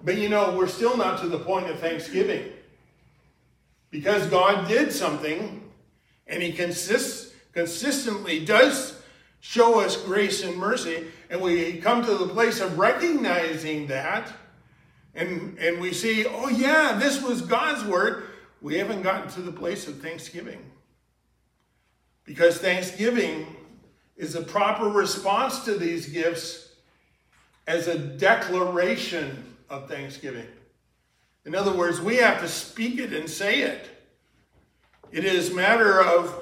But 0.03 0.17
you 0.17 0.29
know, 0.29 0.55
we're 0.55 0.67
still 0.67 0.97
not 0.97 1.19
to 1.21 1.27
the 1.27 1.39
point 1.39 1.69
of 1.69 1.79
thanksgiving. 1.79 2.51
Because 3.91 4.25
God 4.27 4.67
did 4.67 4.91
something, 4.91 5.69
and 6.25 6.41
He 6.41 6.53
consists, 6.53 7.33
consistently 7.53 8.43
does 8.43 9.00
show 9.41 9.81
us 9.81 9.97
grace 9.97 10.43
and 10.43 10.55
mercy, 10.55 11.07
and 11.29 11.41
we 11.41 11.77
come 11.77 12.05
to 12.05 12.15
the 12.15 12.27
place 12.27 12.61
of 12.61 12.77
recognizing 12.77 13.87
that, 13.87 14.31
and, 15.13 15.57
and 15.57 15.81
we 15.81 15.91
see, 15.91 16.25
oh 16.25 16.47
yeah, 16.47 16.97
this 16.97 17.21
was 17.21 17.41
God's 17.41 17.83
word. 17.83 18.23
We 18.61 18.77
haven't 18.77 19.01
gotten 19.01 19.29
to 19.31 19.41
the 19.41 19.51
place 19.51 19.87
of 19.87 19.99
thanksgiving. 19.99 20.63
Because 22.23 22.59
thanksgiving 22.59 23.47
is 24.15 24.35
a 24.35 24.41
proper 24.41 24.87
response 24.87 25.65
to 25.65 25.73
these 25.73 26.07
gifts 26.07 26.69
as 27.67 27.87
a 27.87 27.97
declaration 27.97 29.43
of 29.69 29.89
thanksgiving. 29.89 30.47
In 31.45 31.55
other 31.55 31.73
words, 31.73 31.99
we 31.99 32.17
have 32.17 32.39
to 32.41 32.47
speak 32.47 32.99
it 32.99 33.13
and 33.13 33.27
say 33.27 33.61
it. 33.61 33.89
It 35.11 35.25
is 35.25 35.51
matter 35.51 36.01
of 36.01 36.33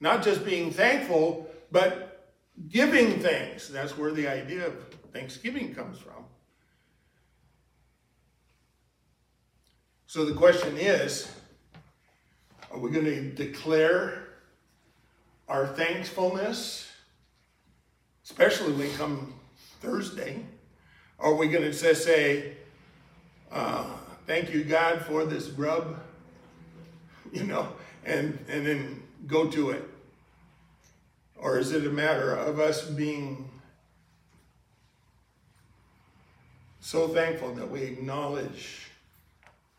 not 0.00 0.22
just 0.22 0.44
being 0.44 0.70
thankful, 0.70 1.43
but 1.74 2.30
giving 2.68 3.18
thanks. 3.18 3.66
That's 3.66 3.98
where 3.98 4.12
the 4.12 4.28
idea 4.28 4.68
of 4.68 4.74
thanksgiving 5.12 5.74
comes 5.74 5.98
from. 5.98 6.24
So 10.06 10.24
the 10.24 10.34
question 10.34 10.76
is 10.76 11.28
are 12.70 12.78
we 12.78 12.90
going 12.90 13.06
to 13.06 13.30
declare 13.32 14.28
our 15.48 15.66
thankfulness, 15.66 16.88
especially 18.24 18.70
when 18.70 18.78
we 18.78 18.90
come 18.90 19.34
Thursday? 19.80 20.46
Are 21.18 21.34
we 21.34 21.48
going 21.48 21.64
to 21.64 21.72
say, 21.72 22.52
uh, 23.50 23.84
thank 24.28 24.54
you, 24.54 24.62
God, 24.62 25.04
for 25.06 25.24
this 25.24 25.48
grub? 25.48 25.98
You 27.32 27.42
know, 27.42 27.68
and, 28.04 28.38
and 28.48 28.64
then 28.64 29.02
go 29.26 29.50
to 29.50 29.70
it? 29.70 29.93
Or 31.44 31.58
is 31.58 31.72
it 31.72 31.86
a 31.86 31.90
matter 31.90 32.34
of 32.34 32.58
us 32.58 32.86
being 32.86 33.50
so 36.80 37.06
thankful 37.06 37.52
that 37.56 37.70
we 37.70 37.82
acknowledge 37.82 38.88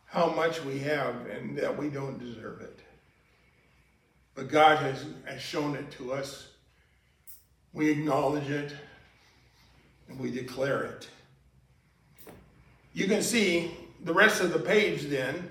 how 0.05 0.27
much 0.27 0.63
we 0.63 0.77
have 0.77 1.25
and 1.25 1.57
that 1.57 1.75
we 1.75 1.89
don't 1.89 2.19
deserve 2.19 2.61
it? 2.61 2.79
But 4.35 4.47
God 4.47 4.77
has, 4.77 5.05
has 5.25 5.41
shown 5.41 5.75
it 5.75 5.89
to 5.93 6.13
us. 6.13 6.49
We 7.73 7.89
acknowledge 7.89 8.51
it 8.51 8.71
and 10.07 10.19
we 10.19 10.29
declare 10.29 10.83
it. 10.83 11.07
You 12.93 13.07
can 13.07 13.23
see 13.23 13.71
the 14.03 14.13
rest 14.13 14.39
of 14.39 14.53
the 14.53 14.59
page 14.59 15.05
then. 15.05 15.49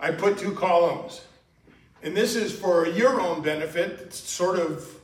I 0.00 0.12
put 0.12 0.38
two 0.38 0.52
columns. 0.52 1.20
And 2.02 2.16
this 2.16 2.36
is 2.36 2.58
for 2.58 2.88
your 2.88 3.20
own 3.20 3.42
benefit. 3.42 4.14
Sort 4.14 4.58
of 4.58 4.96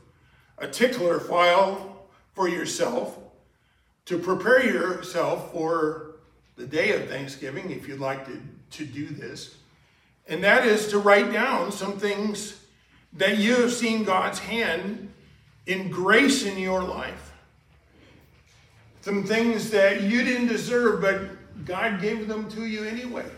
a 0.58 0.68
tickler 0.68 1.20
file 1.20 2.06
for 2.34 2.48
yourself 2.48 3.18
to 4.06 4.18
prepare 4.18 4.64
yourself 4.64 5.52
for 5.52 6.16
the 6.56 6.66
day 6.66 6.92
of 6.92 7.08
Thanksgiving, 7.08 7.70
if 7.70 7.88
you'd 7.88 8.00
like 8.00 8.24
to, 8.26 8.40
to 8.78 8.84
do 8.84 9.06
this. 9.06 9.56
And 10.28 10.42
that 10.44 10.66
is 10.66 10.88
to 10.88 10.98
write 10.98 11.32
down 11.32 11.72
some 11.72 11.98
things 11.98 12.62
that 13.12 13.38
you 13.38 13.56
have 13.56 13.72
seen 13.72 14.04
God's 14.04 14.38
hand 14.38 15.12
in 15.66 15.90
grace 15.90 16.44
in 16.44 16.58
your 16.58 16.82
life 16.82 17.26
some 19.06 19.22
things 19.22 19.70
that 19.70 20.02
you 20.02 20.24
didn't 20.24 20.48
deserve, 20.48 21.00
but 21.00 21.64
God 21.64 22.00
gave 22.00 22.26
them 22.26 22.50
to 22.50 22.66
you 22.66 22.82
anyway. 22.82 23.30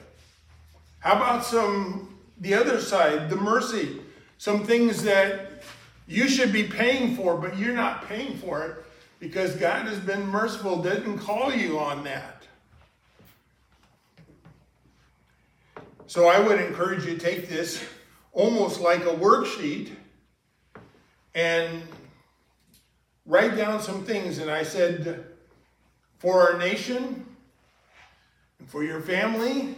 How 1.01 1.17
about 1.17 1.45
some, 1.45 2.19
the 2.41 2.55
other 2.55 2.81
side, 2.81 3.29
the 3.29 3.37
mercy? 3.37 4.01
Some 4.39 4.65
things 4.65 5.03
that 5.03 5.48
you 6.09 6.27
should 6.27 6.53
be 6.53 6.65
paying 6.65 7.15
for, 7.15 7.37
but 7.37 7.59
you're 7.59 7.75
not 7.75 8.09
paying 8.09 8.39
for 8.39 8.65
it 8.65 8.85
because 9.21 9.55
God 9.57 9.87
has 9.87 9.99
been 10.01 10.27
merciful, 10.27 10.83
didn't 10.83 11.19
call 11.19 11.53
you 11.53 11.79
on 11.79 12.03
that. 12.05 12.47
So 16.07 16.27
I 16.27 16.41
would 16.41 16.59
encourage 16.59 17.05
you 17.05 17.13
to 17.13 17.21
take 17.21 17.51
this 17.51 17.85
almost 18.33 18.81
like 18.81 19.03
a 19.03 19.15
worksheet 19.15 19.91
and 21.35 21.83
write 23.27 23.57
down 23.57 23.83
some 23.83 24.03
things. 24.05 24.39
And 24.39 24.51
I 24.51 24.63
said, 24.63 25.27
for 26.17 26.51
our 26.51 26.59
nation, 26.59 27.27
and 28.59 28.69
for 28.69 28.83
your 28.83 29.03
family, 29.03 29.77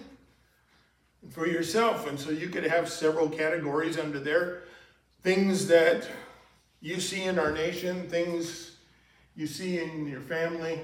and 1.22 1.32
for 1.32 1.48
yourself. 1.48 2.08
And 2.08 2.18
so 2.18 2.30
you 2.30 2.48
could 2.48 2.64
have 2.64 2.88
several 2.88 3.28
categories 3.28 3.98
under 3.98 4.20
there 4.20 4.62
things 5.22 5.66
that 5.68 6.08
you 6.80 7.00
see 7.00 7.24
in 7.24 7.38
our 7.38 7.52
nation, 7.52 8.08
things 8.08 8.76
you 9.36 9.46
see 9.46 9.78
in 9.78 10.06
your 10.08 10.20
family, 10.20 10.80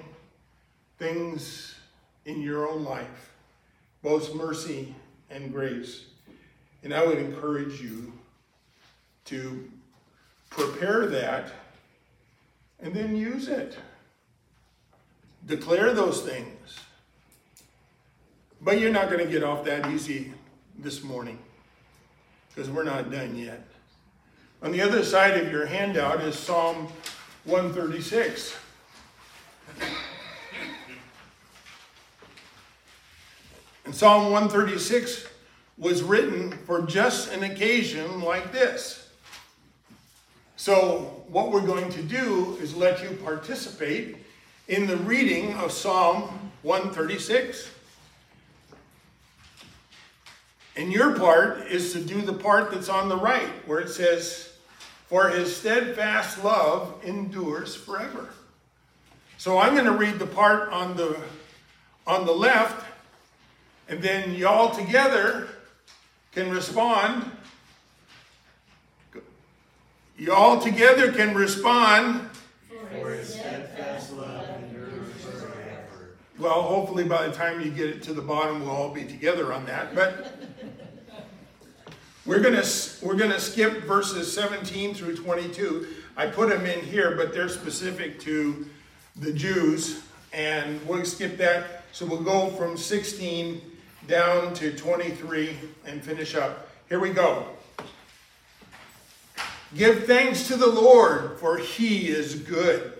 things 0.98 1.74
in 2.24 2.42
your 2.42 2.68
own 2.68 2.84
life, 2.84 3.32
both 4.02 4.34
mercy 4.34 4.94
and 5.30 5.52
grace. 5.52 6.04
And 6.82 6.92
I 6.92 7.04
would 7.04 7.18
encourage 7.18 7.80
you 7.80 8.12
to 9.26 9.70
prepare 10.50 11.06
that 11.06 11.52
and 12.80 12.94
then 12.94 13.16
use 13.16 13.48
it. 13.48 13.76
Declare 15.46 15.94
those 15.94 16.22
things. 16.22 16.78
But 18.60 18.80
you're 18.80 18.92
not 18.92 19.10
going 19.10 19.24
to 19.24 19.30
get 19.30 19.42
off 19.42 19.64
that 19.64 19.90
easy 19.90 20.32
this 20.78 21.02
morning 21.02 21.38
because 22.48 22.70
we're 22.70 22.84
not 22.84 23.10
done 23.10 23.36
yet. 23.36 23.66
On 24.62 24.72
the 24.72 24.80
other 24.80 25.04
side 25.04 25.38
of 25.38 25.52
your 25.52 25.66
handout 25.66 26.22
is 26.22 26.38
Psalm 26.38 26.88
136. 27.44 28.56
And 33.84 33.94
Psalm 33.94 34.32
136 34.32 35.26
was 35.76 36.02
written 36.02 36.52
for 36.64 36.82
just 36.82 37.30
an 37.32 37.44
occasion 37.44 38.22
like 38.22 38.50
this. 38.50 39.10
So, 40.56 41.22
what 41.28 41.52
we're 41.52 41.66
going 41.66 41.90
to 41.90 42.02
do 42.02 42.56
is 42.60 42.74
let 42.74 43.02
you 43.02 43.10
participate 43.22 44.16
in 44.68 44.86
the 44.86 44.96
reading 44.96 45.52
of 45.54 45.70
Psalm 45.70 46.50
136. 46.62 47.70
And 50.76 50.92
your 50.92 51.14
part 51.16 51.66
is 51.68 51.92
to 51.92 52.00
do 52.00 52.22
the 52.22 52.32
part 52.32 52.70
that's 52.70 52.88
on 52.88 53.08
the 53.08 53.16
right, 53.16 53.48
where 53.66 53.80
it 53.80 53.88
says, 53.88 54.45
For 55.08 55.28
his 55.28 55.54
steadfast 55.54 56.42
love 56.42 57.00
endures 57.04 57.76
forever. 57.76 58.30
So 59.38 59.58
I'm 59.58 59.74
going 59.74 59.86
to 59.86 59.92
read 59.92 60.18
the 60.18 60.26
part 60.26 60.72
on 60.72 60.96
the 60.96 61.16
on 62.06 62.24
the 62.24 62.32
left, 62.32 62.84
and 63.88 64.00
then 64.00 64.34
y'all 64.34 64.74
together 64.74 65.48
can 66.32 66.50
respond. 66.50 67.30
Y'all 70.16 70.60
together 70.60 71.12
can 71.12 71.34
respond. 71.34 72.28
For 72.90 73.10
his 73.10 73.34
steadfast 73.34 74.12
love 74.12 74.48
endures 74.62 75.12
forever. 75.22 76.16
Well, 76.38 76.62
hopefully 76.62 77.04
by 77.04 77.26
the 77.26 77.34
time 77.34 77.60
you 77.60 77.70
get 77.70 77.90
it 77.90 78.02
to 78.04 78.14
the 78.14 78.22
bottom, 78.22 78.60
we'll 78.60 78.70
all 78.70 78.94
be 78.94 79.04
together 79.04 79.52
on 79.52 79.66
that. 79.66 79.94
But 79.94 80.55
we're 82.26 82.40
gonna 82.40 82.64
we're 83.02 83.14
gonna 83.14 83.38
skip 83.38 83.84
verses 83.84 84.32
17 84.32 84.94
through 84.94 85.16
22. 85.16 85.86
I 86.16 86.26
put 86.26 86.48
them 86.48 86.66
in 86.66 86.84
here, 86.84 87.14
but 87.14 87.32
they're 87.32 87.48
specific 87.48 88.18
to 88.20 88.66
the 89.14 89.32
Jews, 89.32 90.02
and 90.32 90.84
we'll 90.88 91.04
skip 91.04 91.36
that. 91.38 91.84
So 91.92 92.04
we'll 92.04 92.22
go 92.22 92.48
from 92.50 92.76
16 92.76 93.60
down 94.08 94.54
to 94.54 94.76
23 94.76 95.56
and 95.86 96.02
finish 96.02 96.34
up. 96.34 96.68
Here 96.88 96.98
we 96.98 97.10
go. 97.10 97.46
Give 99.76 100.04
thanks 100.04 100.48
to 100.48 100.56
the 100.56 100.66
Lord, 100.66 101.38
for 101.38 101.58
he 101.58 102.08
is 102.08 102.34
good. 102.34 102.92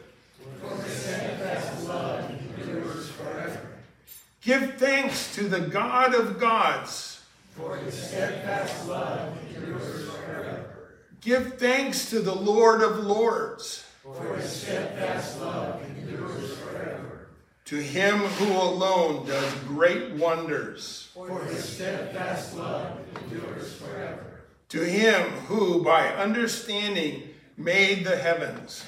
Give 4.41 4.75
thanks 4.75 5.35
to 5.35 5.49
the 5.49 5.61
God 5.61 6.15
of 6.15 6.39
gods 6.39 7.16
for 7.57 7.77
his 7.77 7.95
steadfast 7.95 8.87
love 8.87 9.37
endures 9.49 10.11
forever. 10.11 10.75
Give 11.23 11.55
thanks 11.55 12.11
to 12.11 12.21
the 12.21 12.35
Lord 12.35 12.83
of 12.83 12.99
lords. 12.99 13.85
For 14.03 14.37
his 14.37 14.51
steadfast 14.51 15.41
love 15.41 15.83
endures 15.83 16.57
forever. 16.59 17.29
To 17.65 17.77
him 17.77 18.19
who 18.19 18.53
alone 18.53 19.27
does 19.27 19.55
great 19.67 20.13
wonders. 20.13 21.09
For 21.15 21.45
his 21.45 21.65
steadfast 21.65 22.57
love 22.57 23.01
endures 23.23 23.73
forever. 23.75 24.43
To 24.69 24.85
him 24.85 25.23
who 25.47 25.83
by 25.83 26.09
understanding 26.09 27.23
made 27.57 28.05
the 28.05 28.17
heavens. 28.17 28.85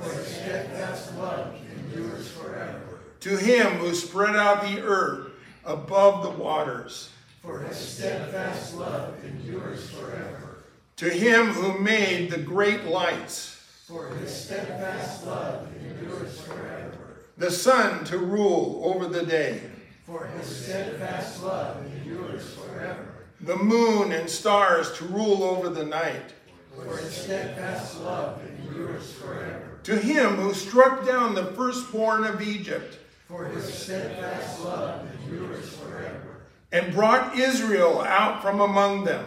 For 0.00 0.10
his 0.10 0.28
steadfast 0.28 1.16
love 1.18 1.56
endures 1.76 2.30
forever. 2.30 3.00
To 3.20 3.36
him 3.36 3.78
who 3.78 3.94
spread 3.94 4.36
out 4.36 4.62
the 4.62 4.80
earth 4.80 5.32
above 5.64 6.22
the 6.22 6.42
waters 6.42 7.10
for 7.42 7.58
his 7.58 7.76
steadfast 7.76 8.76
love 8.76 9.22
endures 9.24 9.90
forever. 9.90 10.58
To 10.96 11.10
him 11.10 11.48
who 11.48 11.78
made 11.80 12.30
the 12.30 12.38
great 12.38 12.84
lights, 12.84 13.58
for 13.88 14.10
his 14.10 14.32
steadfast 14.32 15.26
love 15.26 15.68
endures 15.76 16.40
forever. 16.40 17.16
The 17.36 17.50
sun 17.50 18.04
to 18.04 18.18
rule 18.18 18.82
over 18.84 19.08
the 19.08 19.26
day, 19.26 19.60
for 20.06 20.26
his 20.26 20.64
steadfast 20.64 21.42
love 21.42 21.84
endures 21.84 22.54
forever. 22.54 23.08
The 23.40 23.56
moon 23.56 24.12
and 24.12 24.30
stars 24.30 24.92
to 24.98 25.04
rule 25.06 25.42
over 25.42 25.68
the 25.68 25.84
night, 25.84 26.34
for 26.76 26.96
his 26.96 27.12
steadfast 27.12 28.00
love 28.02 28.40
endures 28.46 29.12
forever. 29.14 29.80
To 29.82 29.98
him 29.98 30.36
who 30.36 30.54
struck 30.54 31.04
down 31.04 31.34
the 31.34 31.46
firstborn 31.46 32.22
of 32.22 32.40
Egypt, 32.40 32.98
for 33.26 33.46
his 33.46 33.64
steadfast 33.64 34.60
love 34.60 35.08
endures 35.24 35.68
forever 35.70 36.31
and 36.72 36.92
brought 36.94 37.36
Israel 37.38 38.00
out 38.00 38.42
from 38.42 38.60
among 38.60 39.04
them. 39.04 39.24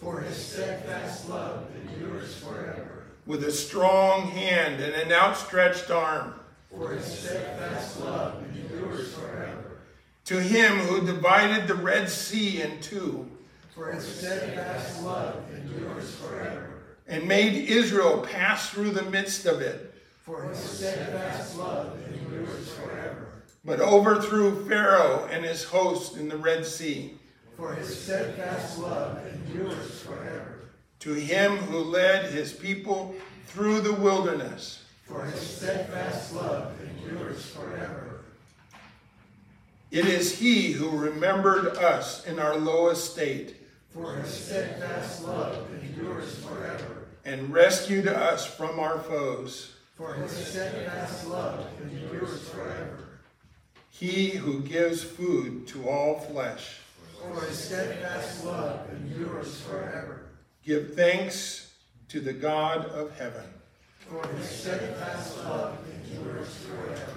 For 0.00 0.20
his 0.20 0.36
steadfast 0.36 1.28
love 1.28 1.66
endures 1.76 2.36
forever. 2.36 3.04
With 3.24 3.44
a 3.44 3.52
strong 3.52 4.26
hand 4.28 4.82
and 4.82 4.94
an 4.94 5.12
outstretched 5.12 5.90
arm. 5.90 6.34
For 6.70 6.90
his 6.90 7.04
steadfast 7.04 8.00
love 8.00 8.42
endures 8.54 9.14
forever. 9.14 9.78
To 10.26 10.42
him 10.42 10.78
who 10.78 11.06
divided 11.06 11.68
the 11.68 11.74
Red 11.74 12.10
Sea 12.10 12.62
in 12.62 12.80
two. 12.80 13.30
For 13.74 13.92
his 13.92 14.04
steadfast 14.04 15.02
love 15.02 15.36
endures 15.54 16.14
forever. 16.16 16.70
And 17.06 17.26
made 17.26 17.54
Israel 17.68 18.20
pass 18.20 18.70
through 18.70 18.90
the 18.90 19.04
midst 19.04 19.46
of 19.46 19.62
it. 19.62 19.94
For 20.22 20.42
his 20.42 20.58
steadfast 20.58 21.56
love 21.56 21.96
endures 22.10 22.68
forever 22.72 23.27
but 23.68 23.80
overthrew 23.80 24.66
Pharaoh 24.66 25.28
and 25.30 25.44
his 25.44 25.62
host 25.62 26.16
in 26.16 26.26
the 26.30 26.38
Red 26.38 26.64
Sea. 26.64 27.12
For 27.54 27.74
his 27.74 28.02
steadfast 28.02 28.78
love 28.78 29.20
endures 29.26 30.00
forever. 30.00 30.70
To 31.00 31.12
him 31.12 31.58
who 31.58 31.80
led 31.80 32.32
his 32.32 32.50
people 32.50 33.14
through 33.48 33.82
the 33.82 33.92
wilderness. 33.92 34.84
For 35.04 35.22
his 35.26 35.38
steadfast 35.38 36.34
love 36.34 36.72
endures 36.80 37.44
forever. 37.44 38.20
It 39.90 40.06
is 40.06 40.38
he 40.38 40.72
who 40.72 40.88
remembered 40.88 41.76
us 41.76 42.26
in 42.26 42.38
our 42.38 42.56
lowest 42.56 43.12
state. 43.12 43.56
For 43.90 44.14
his 44.14 44.32
steadfast 44.32 45.24
love 45.24 45.68
endures 45.82 46.36
forever. 46.36 47.08
And 47.26 47.52
rescued 47.52 48.08
us 48.08 48.46
from 48.46 48.80
our 48.80 48.98
foes. 48.98 49.74
For 49.94 50.14
his 50.14 50.30
steadfast 50.30 51.26
love 51.26 51.66
endures 51.82 52.48
forever 52.48 53.07
he 53.98 54.30
who 54.30 54.60
gives 54.60 55.02
food 55.02 55.66
to 55.66 55.88
all 55.88 56.20
flesh. 56.20 56.76
For 57.20 57.44
his 57.44 57.58
steadfast 57.58 58.44
love 58.44 58.88
endures 58.92 59.60
forever. 59.62 60.26
Give 60.64 60.94
thanks 60.94 61.72
to 62.08 62.20
the 62.20 62.32
God 62.32 62.86
of 62.86 63.18
heaven. 63.18 63.42
For 64.08 64.24
his 64.28 64.48
steadfast 64.48 65.38
love 65.38 65.76
endures 66.06 66.54
forever. 66.58 67.14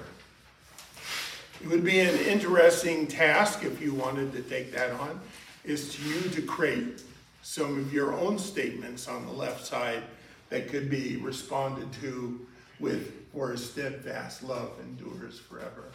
It 1.61 1.67
would 1.67 1.83
be 1.83 1.99
an 1.99 2.17
interesting 2.17 3.05
task 3.05 3.63
if 3.63 3.79
you 3.79 3.93
wanted 3.93 4.31
to 4.33 4.41
take 4.41 4.73
that 4.73 4.89
on, 4.93 5.21
is 5.63 5.93
to 5.93 6.01
you 6.01 6.21
to 6.31 6.41
create 6.41 7.03
some 7.43 7.77
of 7.77 7.93
your 7.93 8.13
own 8.13 8.39
statements 8.39 9.07
on 9.07 9.27
the 9.27 9.31
left 9.31 9.67
side 9.67 10.01
that 10.49 10.67
could 10.67 10.89
be 10.89 11.17
responded 11.17 11.93
to 12.01 12.43
with, 12.79 13.31
for 13.31 13.51
his 13.51 13.69
steadfast 13.69 14.41
love 14.41 14.71
endures 14.81 15.37
forever 15.39 15.91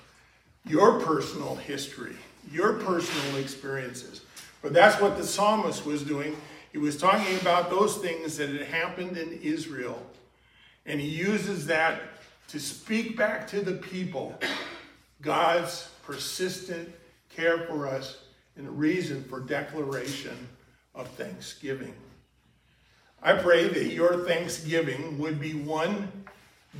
your 0.66 1.00
personal 1.00 1.56
history, 1.56 2.16
your 2.50 2.74
personal 2.74 3.36
experiences. 3.36 4.22
But 4.62 4.72
that's 4.72 5.00
what 5.00 5.16
the 5.16 5.24
psalmist 5.24 5.86
was 5.86 6.02
doing. 6.02 6.36
He 6.72 6.78
was 6.78 6.96
talking 6.96 7.38
about 7.38 7.70
those 7.70 7.98
things 7.98 8.36
that 8.38 8.50
had 8.50 8.62
happened 8.62 9.16
in 9.16 9.40
Israel. 9.42 10.00
And 10.84 11.00
he 11.00 11.08
uses 11.08 11.66
that 11.66 12.00
to 12.48 12.60
speak 12.60 13.16
back 13.16 13.46
to 13.48 13.60
the 13.60 13.72
people 13.72 14.38
God's 15.22 15.88
persistent 16.04 16.88
care 17.34 17.58
for 17.66 17.86
us 17.86 18.18
and 18.56 18.66
a 18.66 18.70
reason 18.70 19.24
for 19.24 19.40
declaration 19.40 20.36
of 20.94 21.08
thanksgiving. 21.10 21.94
I 23.22 23.32
pray 23.34 23.68
that 23.68 23.86
your 23.86 24.24
thanksgiving 24.24 25.18
would 25.18 25.40
be 25.40 25.54
one 25.54 26.10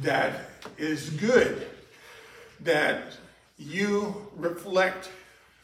that 0.03 0.51
is 0.79 1.11
good, 1.11 1.67
that 2.61 3.17
you 3.59 4.29
reflect 4.37 5.11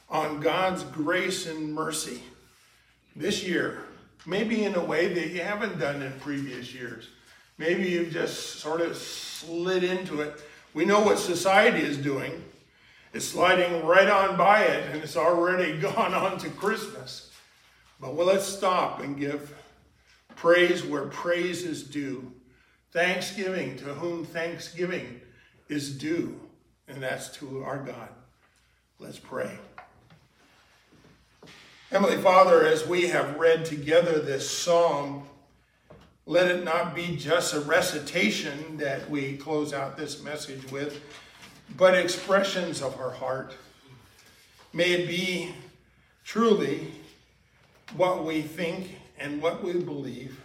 on 0.09 0.40
God's 0.40 0.82
grace 0.84 1.47
and 1.47 1.72
mercy 1.72 2.22
this 3.16 3.45
year, 3.45 3.84
maybe 4.26 4.64
in 4.64 4.74
a 4.74 4.84
way 4.84 5.12
that 5.12 5.28
you 5.28 5.43
haven't 5.43 5.78
done 5.78 6.03
in 6.03 6.12
previous 6.20 6.74
years. 6.74 7.09
Maybe 7.59 7.88
you've 7.88 8.12
just 8.12 8.61
sort 8.61 8.80
of 8.80 8.97
slid 8.97 9.84
into 9.84 10.20
it. 10.20 10.43
We 10.74 10.84
know 10.84 11.01
what 11.01 11.18
society 11.18 11.80
is 11.80 11.99
doing. 11.99 12.43
It's 13.12 13.26
sliding 13.26 13.84
right 13.84 14.09
on 14.09 14.36
by 14.38 14.62
it, 14.62 14.90
and 14.90 15.03
it's 15.03 15.16
already 15.16 15.78
gone 15.80 16.14
on 16.14 16.38
to 16.38 16.49
Christmas. 16.51 17.30
But 18.01 18.14
well, 18.14 18.26
let's 18.26 18.47
stop 18.47 19.01
and 19.01 19.18
give 19.18 19.55
praise 20.34 20.84
where 20.84 21.07
praise 21.07 21.62
is 21.62 21.82
due. 21.82 22.32
Thanksgiving 22.93 23.76
to 23.78 23.84
whom 23.84 24.24
thanksgiving 24.24 25.20
is 25.68 25.97
due, 25.97 26.38
and 26.88 27.02
that's 27.02 27.28
to 27.38 27.62
our 27.64 27.78
God. 27.78 28.08
Let's 28.98 29.18
pray. 29.18 29.58
Heavenly 31.90 32.22
Father, 32.22 32.64
as 32.64 32.86
we 32.86 33.08
have 33.08 33.36
read 33.36 33.64
together 33.64 34.18
this 34.18 34.48
psalm, 34.48 35.24
let 36.24 36.48
it 36.48 36.64
not 36.64 36.94
be 36.94 37.16
just 37.16 37.52
a 37.52 37.60
recitation 37.60 38.76
that 38.78 39.10
we 39.10 39.36
close 39.36 39.72
out 39.72 39.96
this 39.96 40.22
message 40.22 40.70
with, 40.70 41.02
but 41.76 41.94
expressions 41.94 42.80
of 42.80 42.98
our 42.98 43.10
heart. 43.10 43.54
May 44.72 44.92
it 44.92 45.06
be 45.06 45.54
truly 46.24 46.92
what 47.96 48.24
we 48.24 48.40
think 48.40 48.96
and 49.18 49.42
what 49.42 49.62
we 49.62 49.74
believe 49.74 50.40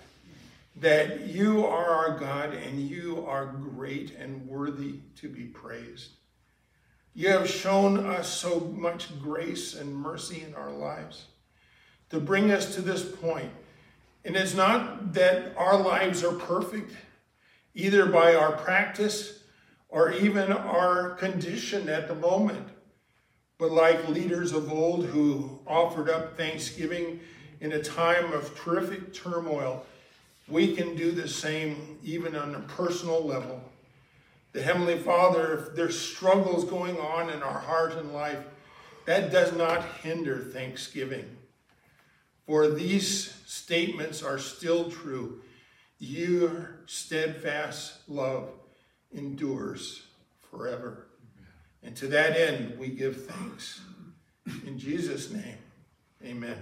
that 0.75 1.27
you 1.27 1.65
are 1.65 1.89
our 1.89 2.19
God 2.19 2.53
and 2.53 2.79
you 2.79 3.25
are 3.27 3.45
great 3.45 4.15
and 4.15 4.47
worthy 4.47 4.95
to 5.15 5.29
be 5.29 5.45
praised. 5.45 6.16
You 7.17 7.29
have 7.29 7.49
shown 7.49 8.05
us 8.05 8.31
so 8.31 8.59
much 8.59 9.19
grace 9.19 9.73
and 9.73 9.95
mercy 9.95 10.43
in 10.47 10.53
our 10.53 10.69
lives 10.69 11.25
to 12.11 12.19
bring 12.19 12.51
us 12.51 12.75
to 12.75 12.81
this 12.83 13.03
point. 13.03 13.49
And 14.23 14.35
it's 14.35 14.53
not 14.53 15.13
that 15.13 15.57
our 15.57 15.75
lives 15.75 16.23
are 16.23 16.33
perfect, 16.33 16.95
either 17.73 18.05
by 18.05 18.35
our 18.35 18.51
practice 18.51 19.39
or 19.89 20.11
even 20.11 20.51
our 20.51 21.15
condition 21.15 21.89
at 21.89 22.07
the 22.07 22.13
moment. 22.13 22.67
But 23.57 23.71
like 23.71 24.07
leaders 24.07 24.51
of 24.51 24.71
old 24.71 25.07
who 25.07 25.57
offered 25.65 26.11
up 26.11 26.37
thanksgiving 26.37 27.19
in 27.61 27.71
a 27.71 27.81
time 27.81 28.31
of 28.31 28.55
terrific 28.59 29.11
turmoil, 29.11 29.87
we 30.47 30.75
can 30.75 30.95
do 30.95 31.13
the 31.13 31.27
same 31.27 31.97
even 32.03 32.35
on 32.35 32.53
a 32.53 32.59
personal 32.59 33.25
level. 33.25 33.59
The 34.57 34.63
Heavenly 34.63 34.97
Father, 34.97 35.53
if 35.53 35.75
there's 35.75 36.01
struggles 36.01 36.65
going 36.65 36.97
on 36.97 37.29
in 37.29 37.43
our 37.43 37.59
heart 37.59 37.93
and 37.93 38.11
life, 38.11 38.43
that 39.05 39.31
does 39.31 39.55
not 39.55 39.85
hinder 40.01 40.39
thanksgiving. 40.39 41.25
For 42.47 42.67
these 42.67 43.35
statements 43.45 44.23
are 44.23 44.39
still 44.39 44.89
true. 44.89 45.41
Your 45.99 46.79
steadfast 46.87 47.99
love 48.09 48.49
endures 49.11 50.07
forever. 50.49 51.05
And 51.83 51.95
to 51.97 52.07
that 52.07 52.35
end, 52.35 52.79
we 52.79 52.87
give 52.87 53.27
thanks. 53.27 53.81
In 54.65 54.79
Jesus' 54.79 55.29
name, 55.29 55.59
amen. 56.25 56.57